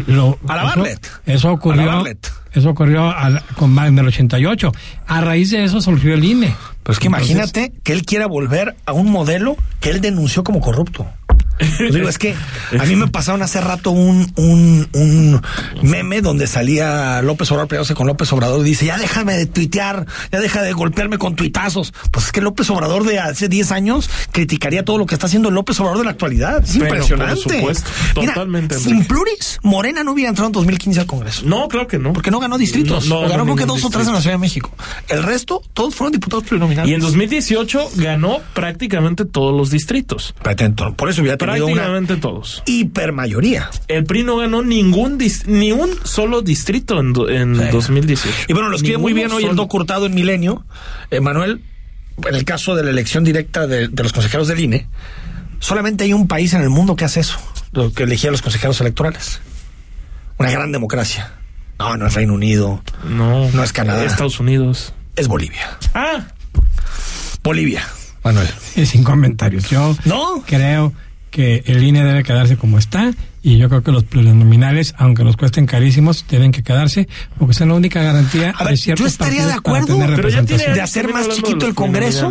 [0.07, 1.11] Lo- A la eso- Bartlett.
[1.27, 2.33] Eso A la ocurrió, Bartlett.
[2.53, 4.73] eso ocurrió al- con en el 88.
[5.07, 6.55] A raíz de eso surgió el INE.
[6.83, 10.43] Pero es que Entonces, imagínate que él quiera volver a un modelo que él denunció
[10.43, 11.07] como corrupto.
[11.79, 12.35] Pues digo, es que
[12.79, 15.43] a mí me pasaron hace rato un, un, un
[15.83, 20.07] meme donde salía López Obrador peleándose con López Obrador y dice, ya déjame de tuitear,
[20.31, 21.93] ya deja de golpearme con tuitazos.
[22.11, 25.51] Pues es que López Obrador de hace 10 años criticaría todo lo que está haciendo
[25.51, 26.63] López Obrador de la actualidad.
[26.65, 27.43] Es Pero, impresionante.
[27.43, 29.09] por supuesto, Mira, totalmente, sin Enrique.
[29.09, 31.43] pluris, Morena no hubiera entrado en 2015 al Congreso.
[31.45, 32.13] No, creo que no.
[32.13, 33.07] Porque no ganó distritos.
[33.09, 34.21] No, no ganó creo que dos o tres en la.
[34.23, 34.71] Ciudad de México.
[35.09, 36.91] El resto, todos fueron diputados plurinominales.
[36.91, 40.35] Y en 2018 ganó prácticamente todos los distritos.
[40.97, 42.63] Por eso hubiera tenido una Prácticamente todos.
[42.67, 43.71] hipermayoría.
[43.89, 48.47] El PRI no ganó ningún ni un solo distrito en, do- en 2018.
[48.49, 49.55] Y bueno, lo escribe muy bien hoy el.
[49.57, 50.65] Doc Hurtado en Milenio.
[51.11, 51.63] Eh, Manuel,
[52.27, 54.87] en el caso de la elección directa de, de los consejeros del INE,
[55.59, 57.39] solamente hay un país en el mundo que hace eso,
[57.73, 59.41] lo que elegía a los consejeros electorales.
[60.39, 61.33] Una gran democracia.
[61.79, 63.51] No, no es Reino Unido, No.
[63.51, 64.95] no es Canadá, Estados Unidos.
[65.17, 65.79] es Bolivia.
[65.95, 66.27] Ah,
[67.43, 67.83] Bolivia,
[68.23, 68.49] Manuel.
[68.77, 69.69] Y sin comentarios.
[69.69, 70.43] Yo ¿No?
[70.47, 70.93] creo
[71.33, 73.13] que el INE debe quedarse como está
[73.43, 77.09] y yo creo que los plurinominales, aunque los cuesten carísimos, deben que quedarse
[77.39, 80.29] porque son la única garantía A ver, de ciertos yo estaría de acuerdo, tener pero
[80.29, 80.75] ya tiene representación.
[80.75, 82.31] de hacer más chiquito el Congreso,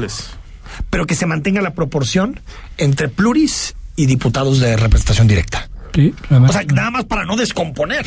[0.89, 2.39] pero que se mantenga la proporción
[2.78, 5.68] entre pluris y diputados de representación directa.
[5.93, 8.06] Sí, O sea, nada más para no descomponer.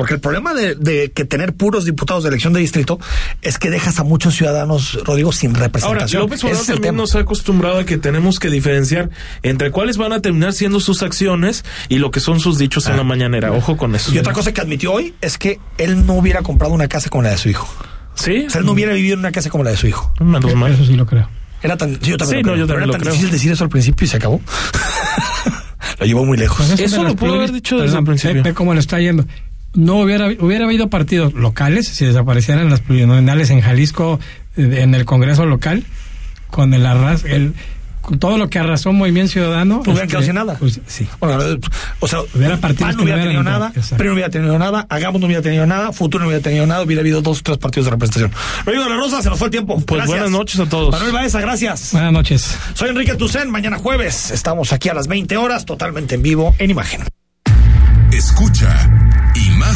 [0.00, 2.98] Porque el problema de, de que tener puros diputados de elección de distrito
[3.42, 6.22] es que dejas a muchos ciudadanos, Rodrigo, sin Ahora, representación.
[6.22, 6.96] López Ese Obrador también tema.
[7.02, 9.10] nos ha acostumbrado a que tenemos que diferenciar
[9.42, 12.96] entre cuáles van a terminar siendo sus acciones y lo que son sus dichos en
[12.96, 13.52] la mañanera.
[13.52, 14.10] Ojo con eso.
[14.10, 14.14] Ah.
[14.14, 17.22] Y otra cosa que admitió hoy es que él no hubiera comprado una casa como
[17.24, 17.68] la de su hijo.
[18.14, 18.44] Sí.
[18.46, 20.14] O sea, él no hubiera vivido en una casa como la de su hijo.
[20.18, 20.72] Menos mal.
[20.72, 21.28] Eso sí lo creo.
[21.62, 23.00] Era tan, sí, yo también Sí, lo no, creo, yo pero también era lo tan
[23.02, 23.12] creo.
[23.12, 24.40] difícil decir eso al principio y se acabó.
[26.00, 26.66] lo llevó muy lejos.
[26.66, 28.42] Pues Eso lo pudo haber dicho desde el principio.
[28.42, 29.26] Ve, ve cómo le está yendo.
[29.74, 34.18] No hubiera, hubiera habido partidos locales si desaparecieran las plurinominales en Jalisco,
[34.56, 35.84] eh, en el Congreso local,
[36.50, 37.54] con el arras, el,
[38.00, 39.76] con todo lo que arrasó Movimiento Ciudadano.
[39.76, 40.56] No hubieran este, quedado sin nada.
[40.58, 41.06] pues, sí.
[41.20, 41.60] Bueno, eh,
[42.00, 43.72] o sea, Hubiera partidos PAN no que no hubiera tenido nada.
[43.96, 46.82] PRI no hubiera tenido nada, Hagamos no hubiera tenido nada, Futuro no hubiera tenido nada,
[46.82, 48.32] hubiera habido dos o tres partidos de representación.
[48.64, 49.74] Rodrigo de la Rosa, se nos fue el tiempo.
[49.76, 50.08] Pues Gracias.
[50.08, 50.90] buenas noches a todos.
[50.90, 51.92] Manuel Baeza, gracias.
[51.92, 52.58] Buenas noches.
[52.74, 56.70] Soy Enrique Tucen, mañana jueves estamos aquí a las 20 horas, totalmente en vivo, en
[56.70, 57.02] imagen.
[58.10, 58.90] Escucha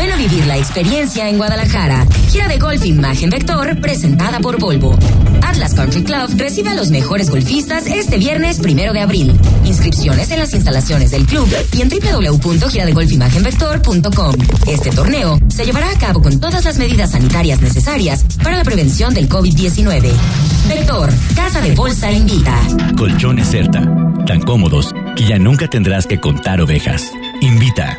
[0.00, 2.06] Ven a vivir la experiencia en Guadalajara.
[2.30, 4.98] Gira de golf Imagen Vector presentada por Volvo.
[5.42, 9.38] Atlas Country Club recibe a los mejores golfistas este viernes primero de abril.
[9.66, 11.46] Inscripciones en las instalaciones del club
[11.76, 14.36] y en www.giradegolfimagenvector.com.
[14.68, 19.12] Este torneo se llevará a cabo con todas las medidas sanitarias necesarias para la prevención
[19.12, 20.10] del COVID-19.
[20.66, 22.58] Vector, Casa de Bolsa invita.
[22.96, 23.82] Colchones Certa,
[24.26, 27.12] tan cómodos que ya nunca tendrás que contar ovejas.
[27.42, 27.98] Invita.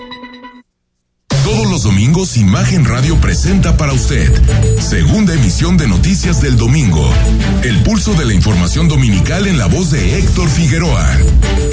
[1.51, 4.31] Todos los domingos Imagen Radio presenta para usted
[4.79, 7.13] segunda emisión de Noticias del Domingo.
[7.61, 11.05] El pulso de la información dominical en la voz de Héctor Figueroa.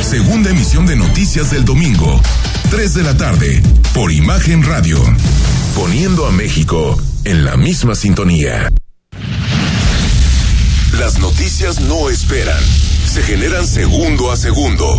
[0.03, 2.21] Segunda emisión de Noticias del Domingo.
[2.71, 3.63] 3 de la tarde
[3.95, 5.01] por Imagen Radio.
[5.77, 8.73] Poniendo a México en la misma sintonía.
[10.99, 12.63] Las noticias no esperan.
[13.07, 14.99] Se generan segundo a segundo.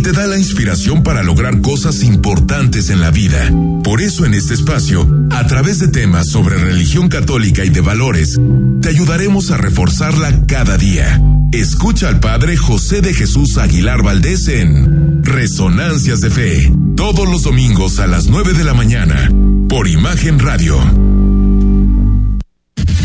[0.00, 3.50] te da la inspiración para lograr cosas importantes en la vida.
[3.84, 8.38] Por eso en este espacio, a través de temas sobre religión católica y de valores,
[8.80, 11.20] te ayudaremos a reforzarla cada día.
[11.52, 17.98] Escucha al Padre José de Jesús Aguilar Valdés en Resonancias de Fe, todos los domingos
[17.98, 19.30] a las 9 de la mañana,
[19.68, 21.19] por Imagen Radio.